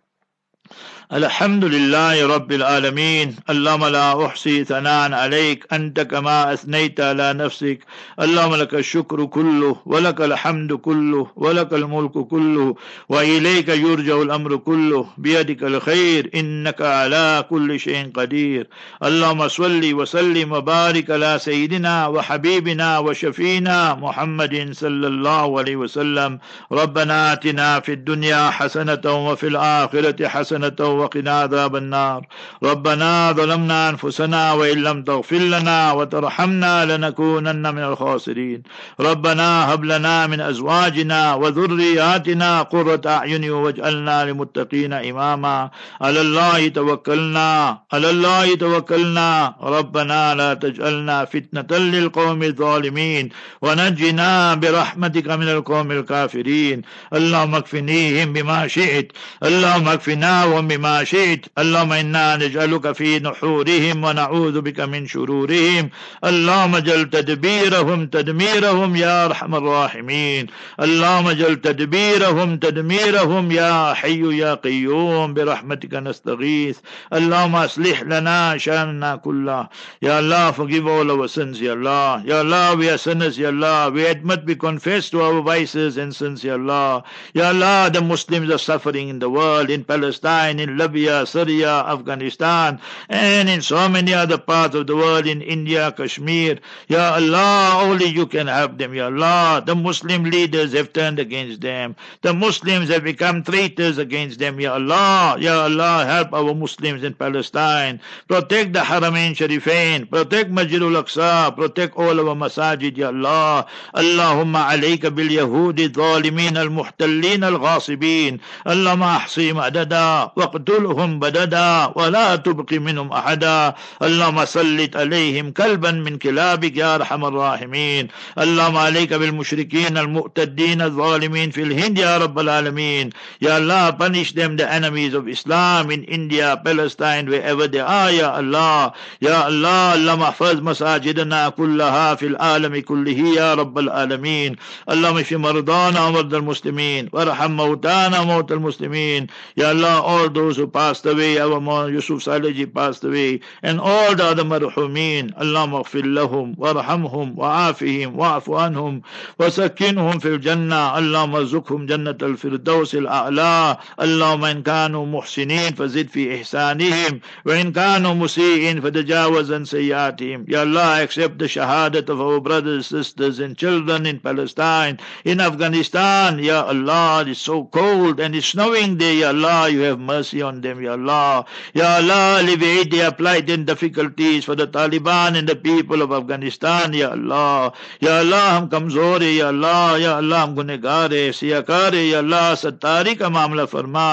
الحمد 1.14 1.66
لله 1.66 2.28
رب 2.36 2.52
العالمين 2.52 3.36
اللهم 3.50 3.86
لا 3.86 4.26
أحصي 4.26 4.64
ثناء 4.64 5.14
عليك 5.14 5.66
أنت 5.74 6.00
كما 6.02 6.54
أثنيت 6.54 7.00
على 7.00 7.34
نفسك 7.34 7.80
اللهم 8.22 8.56
لك 8.56 8.74
الشكر 8.74 9.26
كله 9.26 9.76
ولك 9.86 10.22
الحمد 10.22 10.74
كله 10.74 11.28
ولك 11.36 11.74
الملك 11.74 12.12
كله 12.12 12.76
وإليك 13.10 13.70
يرجع 13.70 14.22
الأمر 14.22 14.56
كله 14.56 15.06
بيدك 15.18 15.64
الخير 15.64 16.30
إنك 16.36 16.82
على 16.82 17.46
كل 17.50 17.80
شيء 17.80 18.12
قدير 18.16 18.68
اللهم 19.04 19.48
صل 19.48 19.94
وسلم 19.94 20.52
وبارك 20.52 21.12
على 21.12 21.40
سيدنا 21.40 22.08
وحبيبنا 22.08 23.00
وشفينا 23.00 23.94
محمد 23.96 24.70
صلى 24.72 25.08
الله 25.08 25.60
عليه 25.60 25.76
وسلم 25.76 26.40
ربنا 26.72 27.34
آتنا 27.34 27.80
في 27.80 27.92
الدنيا 27.94 28.50
حسنة 28.50 29.06
وفي 29.28 29.48
الآخرة 29.48 30.28
حسنة 30.28 30.97
وقنا 31.02 31.34
عذاب 31.40 31.74
النار. 31.76 32.22
ربنا 32.64 33.32
ظلمنا 33.32 33.90
أنفسنا 33.90 34.42
وإن 34.54 34.78
لم 34.88 34.98
تغفر 35.04 35.44
لنا 35.56 35.80
وترحمنا 35.98 36.74
لنكونن 36.90 37.66
من 37.76 37.84
الخاسرين. 37.90 38.60
ربنا 39.00 39.74
هب 39.74 39.82
لنا 39.92 40.18
من 40.32 40.40
أزواجنا 40.52 41.22
وذرياتنا 41.42 42.50
قرة 42.74 43.04
أعين 43.06 43.44
واجعلنا 43.50 44.16
للمتقين 44.26 44.94
إماما. 44.94 45.58
على 46.02 46.20
الله 46.22 46.68
توكلنا 46.68 47.50
على 47.94 48.08
الله 48.10 48.56
توكلنا. 48.56 49.30
ربنا 49.76 50.22
لا 50.40 50.50
تجعلنا 50.64 51.18
فتنة 51.26 51.72
للقوم 51.78 52.40
الظالمين. 52.44 53.26
ونجنا 53.62 54.32
برحمتك 54.62 55.28
من 55.42 55.50
القوم 55.56 55.88
الكافرين. 55.98 56.78
اللهم 57.18 57.54
اكفنيهم 57.62 58.28
بما 58.36 58.60
شئت. 58.68 59.08
اللهم 59.44 59.88
اكفناهم 59.96 60.64
بما 60.72 60.87
شئت. 61.04 61.46
اللهم 61.58 61.92
إنا 61.92 62.36
نجعلك 62.36 62.92
في 62.92 63.20
نحورهم 63.20 64.04
ونعوذ 64.04 64.62
بك 64.62 64.80
من 64.80 65.08
شرورهم. 65.08 65.90
اللهم 66.24 66.76
اجعل 66.76 67.10
تدبيرهم 67.10 68.08
تدميرهم 68.08 68.96
يا 68.96 69.26
أرحم 69.26 69.56
الراحمين. 69.56 70.48
اللهم 70.86 71.28
اجعل 71.28 71.56
تدبيرهم 71.56 72.58
تدميرهم 72.58 73.52
يا 73.52 73.94
حي 73.94 74.38
يا 74.38 74.54
قيوم. 74.54 75.34
برحمتك 75.34 75.94
نستغيث. 75.94 76.78
اللهم 77.14 77.56
أصلح 77.56 77.98
لنا 78.04 78.58
شأننا 78.58 79.16
كله. 79.16 79.68
يا 80.02 80.20
الله 80.20 80.52
forgive 80.52 80.88
all 80.88 81.12
our 81.12 81.28
sins 81.28 81.62
يا 81.62 81.74
الله. 81.74 82.26
يا 82.26 82.42
الله 82.42 82.76
we 82.76 82.90
are 82.90 82.98
sinners 82.98 83.38
يا 83.40 83.50
الله. 83.50 83.90
We 83.90 84.06
admit 84.06 84.46
we 84.46 84.56
confess 84.56 85.10
to 85.10 85.22
our 85.22 85.42
vices 85.42 85.98
and 85.98 86.16
sins 86.16 86.44
يا 86.46 86.56
الله. 86.56 87.04
يا 87.36 87.52
الله 87.52 87.94
the 87.94 88.02
Muslims 88.02 88.50
are 88.50 88.58
suffering 88.58 89.10
in 89.10 89.20
the 89.20 89.30
world 89.30 89.70
in 89.70 89.84
Palestine 89.84 90.60
in 90.60 90.77
Libya 90.77 91.25
Syria 91.27 91.85
Afghanistan 91.87 92.81
and 93.09 93.49
in 93.49 93.63
so 93.63 93.89
many 93.89 94.13
other 94.13 94.39
parts 94.39 94.75
of 94.75 94.87
the 94.87 94.97
world 94.97 95.27
in 95.27 95.41
India 95.41 95.93
Kashmir 95.93 96.59
Ya 96.89 97.15
Allah 97.15 97.81
only 97.87 98.07
you 98.07 98.27
can 98.27 98.47
help 98.47 98.77
them 98.79 98.95
Ya 98.95 99.07
Allah 99.07 99.63
the 99.65 99.75
Muslim 99.75 100.25
leaders 100.25 100.73
have 100.73 100.93
turned 100.93 101.19
against 101.19 101.61
them 101.61 101.97
the 102.21 102.35
Muslims 102.35 102.89
have 102.89 103.05
become 103.05 103.43
traitors 103.43 103.97
against 103.99 104.39
them 104.39 104.61
Ya 104.61 104.75
Allah 104.75 105.37
Ya 105.39 105.65
Allah 105.65 106.05
help 106.05 106.33
our 106.35 106.55
Muslims 106.55 107.05
in 107.05 107.15
Palestine 107.15 108.01
protect 108.29 108.73
the 108.73 108.81
Haramain 108.81 109.33
Sharifain 109.33 110.11
protect 110.11 110.51
Masjid 110.51 110.83
al-Aqsa 110.83 111.55
protect 111.57 111.97
all 111.97 112.13
our 112.19 112.35
masajid 112.37 112.97
Ya 112.97 113.09
Allah 113.09 113.67
Allahumma 113.95 114.69
alayka 114.69 115.15
bil 115.15 115.31
Yahudi 115.31 115.93
الظالمين 115.93 116.57
المحتلين 116.57 117.45
الغاصبين 117.45 118.39
اللهم 118.67 119.03
احصيهم 119.03 119.61
عددا 119.61 120.25
واقتلهم 120.70 121.20
بددا 121.20 121.92
ولا 121.96 122.36
تبق 122.36 122.74
منهم 122.74 123.12
أحدا. 123.12 123.74
اللهم 124.04 124.46
سلط 124.46 124.98
عليهم 124.98 125.52
كلبا 125.52 125.92
من 125.92 126.18
كلابك 126.18 126.78
يا 126.78 126.96
أرحم 126.96 127.26
الراحمين. 127.26 128.08
اللهم 128.38 128.78
عليك 128.78 129.14
بالمشركين 129.14 129.98
المؤتدين 129.98 130.82
الظالمين 130.82 131.52
في 131.52 131.64
الهند 131.64 131.98
يا 131.98 132.18
رب 132.18 132.40
العالمين. 132.40 133.10
يا 133.42 133.58
الله 133.58 133.92
punish 133.92 134.34
them 134.34 134.58
the 134.58 134.68
enemies 134.68 135.14
of 135.14 135.28
Islam 135.28 135.92
in 135.92 136.04
India 136.04 136.60
Palestine 136.66 137.30
wherever 137.30 137.68
they 137.68 137.80
are 137.80 138.12
يا 138.12 138.40
الله 138.40 138.92
يا 139.22 139.48
الله 139.48 139.94
اللهم 139.94 140.22
احفظ 140.22 140.62
مساجدنا 140.62 141.50
كلها 141.50 142.16
في 142.16 142.28
العالم 142.28 142.82
كله 142.82 143.20
يا 143.40 143.54
رب 143.54 143.78
العالمين 143.78 144.56
اللهم 144.92 145.18
اشف 145.18 145.34
مرضانا 145.34 146.06
ومرضى 146.06 146.38
المسلمين 146.38 147.10
وارحم 147.14 147.52
موتانا 147.52 148.20
وموتى 148.20 148.54
المسلمين 148.54 149.28
يا 149.58 149.68
Allah 149.78 150.02
all 150.02 150.30
those 150.30 150.57
who 150.57 150.67
passed 150.67 151.07
away 151.07 151.39
our 151.39 151.61
Maulana 151.61 151.93
Yusuf 151.93 152.23
Saleh 152.23 152.67
passed 152.75 153.05
away 153.05 153.41
and 153.63 153.81
all 153.81 154.15
the 154.17 154.25
other 154.25 154.45
marhumin 154.45 155.33
اللهم 155.41 155.75
اغفر 155.75 156.05
لهم 156.07 156.55
وارحمهم 156.59 157.39
وعافهم 157.39 158.19
واعف 158.19 158.51
عنهم 158.51 159.03
وسكنهم 159.39 160.19
في 160.19 160.29
الجنة 160.29 160.99
اللهم 160.99 161.35
ارزقهم 161.37 161.87
جنة 161.87 162.17
الفردوس 162.23 162.95
الأعلى 162.95 163.77
اللهم 164.01 164.45
إن 164.45 164.63
كانوا 164.63 165.07
محسنين 165.07 165.75
فزد 165.75 166.09
في 166.09 166.37
إحسانهم 166.37 167.21
وإن 167.47 167.73
كانوا 167.73 168.15
مسيئين 168.15 168.81
فتجاوز 168.81 169.53
عن 169.53 169.65
سيئاتهم 169.65 170.45
يا 170.49 170.63
Allah 170.63 171.03
accept 171.03 171.39
the 171.39 171.49
shahadat 171.49 172.09
of 172.09 172.21
our 172.21 172.41
brothers 172.41 172.87
sisters 172.87 173.41
and 173.41 173.57
children 173.59 174.07
in 174.07 174.21
Palestine 174.21 174.99
in 175.25 175.41
Afghanistan 175.41 176.39
Ya 176.39 176.63
Allah 176.65 177.25
it's 177.27 177.41
so 177.41 177.65
cold 177.65 178.21
and 178.21 178.35
it's 178.37 178.47
snowing 178.55 178.97
there 178.99 179.15
Ya 179.15 179.29
Allah 179.29 179.69
you 179.69 179.81
have 179.81 179.99
mercy 179.99 180.41
on 180.41 180.46
on 180.48 180.62
them, 180.62 180.82
Ya 180.82 180.94
Allah. 180.94 181.46
Ya 181.76 181.92
Allah, 181.96 182.42
alleviate 182.42 182.92
the 182.92 183.02
applied 183.02 183.50
and 183.50 183.66
difficulties 183.66 184.46
for 184.46 184.56
the 184.56 184.68
Taliban 184.70 185.38
and 185.38 185.48
the 185.48 185.58
people 185.58 186.02
of 186.02 186.12
Afghanistan, 186.14 186.94
Ya 186.94 187.12
Allah. 187.12 187.72
Ya 188.02 188.20
Allah, 188.20 188.46
ہم 188.58 188.68
کمزور 188.70 189.22
ہیں, 189.22 189.34
Ya 189.34 189.48
Allah. 189.48 189.98
Ya 190.00 190.18
Allah, 190.18 190.44
ہم 190.44 190.56
گنہگار 190.56 191.18
ہیں, 191.20 191.32
سیاہ 191.42 191.68
کار 191.68 191.94
ہیں, 191.94 192.06
Ya 192.06 192.20
Allah. 192.20 192.46
ستاری 192.58 193.16
کا 193.16 193.28
معاملہ 193.28 193.62
فرما 193.72 194.08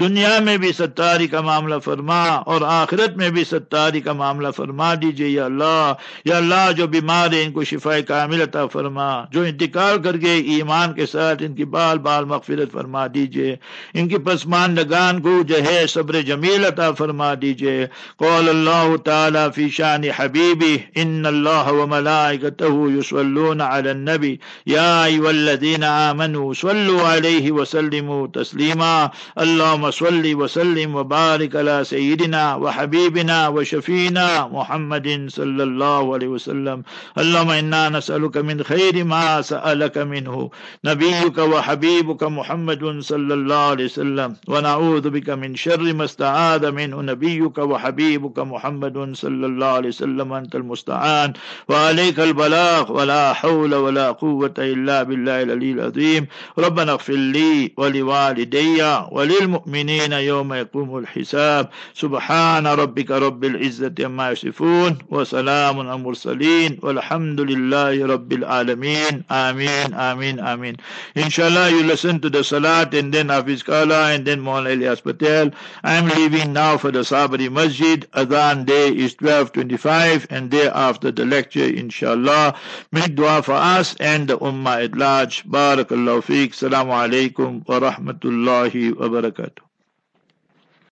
دنیا 0.00 0.38
میں 0.44 0.56
بھی 0.56 0.72
ستاری 0.72 1.26
کا 1.26 1.40
معاملہ 1.40 1.78
فرما 1.84 2.22
اور 2.52 2.62
آخرت 2.66 3.16
میں 3.16 3.30
بھی 3.30 3.44
ستاری 3.44 4.00
کا 4.00 4.12
معاملہ 4.12 4.50
فرما 4.56 4.92
دیجیے 5.02 5.28
یا 5.28 5.44
اللہ 5.44 5.92
یا 6.24 6.36
اللہ 6.36 6.70
جو 6.76 6.86
بیمار 6.86 7.32
ہیں 7.32 7.44
ان 7.44 7.52
کو 7.52 7.64
شفا 7.64 8.00
کامل 8.08 8.42
عطا 8.42 8.66
فرما 8.72 9.08
جو 9.32 9.42
انتقال 9.42 10.02
کر 10.02 10.16
گئے 10.18 10.34
ایمان 10.54 10.94
کے 10.94 11.06
ساتھ 11.06 11.42
ان 11.42 11.54
کی 11.54 11.64
بال 11.74 11.98
بال 11.98 12.24
مغفرت 12.24 12.72
فرما 12.72 13.06
دیجیے 13.14 13.56
ان 13.94 14.08
کی 14.08 14.18
پسماندگان 14.24 15.20
کو 15.22 15.40
جو 15.48 15.56
है 15.67 15.85
सब्र 15.87 16.21
जमील 16.29 16.63
अता 16.71 16.91
फरमा 16.99 17.33
दीजिए 17.45 17.85
कौल 18.19 18.47
अल्लाह 18.55 18.95
ताला 19.09 19.47
फी 19.55 19.69
शान 19.79 20.09
हबीबी 20.19 20.73
इन 21.01 21.25
अल्लाह 21.33 21.71
व 21.71 21.87
मलाइकतहु 21.95 22.89
युसल्लून 22.89 23.61
अला 23.61 23.93
النبي 23.93 24.39
يا 24.67 25.05
أيها 25.05 25.29
الذين 25.29 25.83
آمنوا 25.83 26.53
صلوا 26.53 27.01
عليه 27.01 27.51
وسلموا 27.51 28.27
تسليما 28.27 29.09
اللهم 29.39 29.91
صل 29.91 30.33
وسلم 30.35 30.95
وبارك 30.95 31.55
على 31.55 31.83
سيدنا 31.83 32.55
وحبيبنا 32.55 33.47
وشفينا 33.47 34.47
محمد 34.47 35.25
صلى 35.29 35.63
الله 35.63 36.13
عليه 36.13 36.27
وسلم 36.27 36.83
اللهم 37.17 37.49
إنا 37.49 37.89
نسألك 37.89 38.37
من 38.37 38.63
خير 38.63 39.03
ما 39.03 39.41
سألك 39.41 39.97
منه 39.97 40.49
نبيك 40.85 41.37
وحبيبك 41.37 42.23
محمد 42.23 42.99
صلى 42.99 43.33
الله 43.33 43.55
عليه 43.55 43.85
وسلم 43.85 44.35
ونعوذ 44.47 45.09
بك 45.09 45.29
من 45.29 45.55
شر 45.58 45.92
ما 45.92 46.04
استعاذ 46.04 46.70
منه 46.70 47.02
نبيك 47.02 47.58
وحبيبك 47.58 48.38
محمد 48.38 48.96
صلى 49.14 49.46
الله 49.46 49.66
عليه 49.66 49.88
وسلم 49.88 50.32
أنت 50.32 50.54
المستعان. 50.54 51.32
وعليك 51.68 52.20
البلاغ 52.20 52.92
ولا 52.92 53.32
حول 53.32 53.74
ولا 53.74 54.10
قوة 54.12 54.54
إلا 54.58 55.02
بالله 55.02 55.42
العلي 55.42 55.70
العظيم. 55.72 56.26
ربنا 56.58 56.92
اغفر 56.92 57.12
لي 57.12 57.72
ولوالدي 57.76 58.82
وللمؤمنين 59.10 60.12
يوم 60.12 60.54
يقوم 60.54 60.98
الحساب. 60.98 61.68
سبحان 61.94 62.66
ربك 62.66 63.10
رب 63.10 63.44
العزة 63.44 63.94
عما 64.00 64.30
يصفون 64.30 64.98
وسلام 65.10 65.80
على 65.80 65.94
المرسلين 65.94 66.78
والحمد 66.82 67.40
لله 67.40 68.06
رب 68.06 68.32
العالمين. 68.32 69.24
آمين 69.30 69.94
آمين 69.94 70.40
آمين. 70.40 70.76
Inshallah 71.16 71.70
you 71.70 71.82
listen 71.82 72.20
to 72.20 72.30
the 72.30 72.44
Salat 72.44 72.94
and 72.94 73.12
then 73.12 73.28
Hafiz 73.28 73.62
Kala 73.62 74.14
and 74.14 74.24
then 74.24 74.40
Maulana 74.40 74.76
Ilyas 74.76 75.02
Patel. 75.02 75.47
I'm 75.84 76.06
leaving 76.08 76.52
now 76.52 76.78
for 76.78 76.90
the 76.90 77.00
Sabri 77.00 77.50
Masjid 77.50 78.06
Adhan 78.12 78.66
day 78.66 78.88
is 78.88 79.14
12.25 79.16 80.26
and 80.30 80.50
day 80.50 80.68
after 80.68 81.10
the 81.10 81.24
lecture 81.24 81.64
inshallah. 81.68 82.56
Make 82.92 83.14
dua 83.14 83.42
for 83.42 83.52
us 83.52 83.94
and 84.00 84.28
the 84.28 84.38
Ummah 84.38 84.84
at 84.84 84.96
large. 84.96 85.44
Barakallahu 85.44 86.24
feek. 86.24 86.50
Assalamu 86.52 86.92
alaikum 86.92 87.66
wa 87.68 87.80
rahmatullahi 87.80 88.96
wa 88.96 89.08
barakatuh 89.08 89.67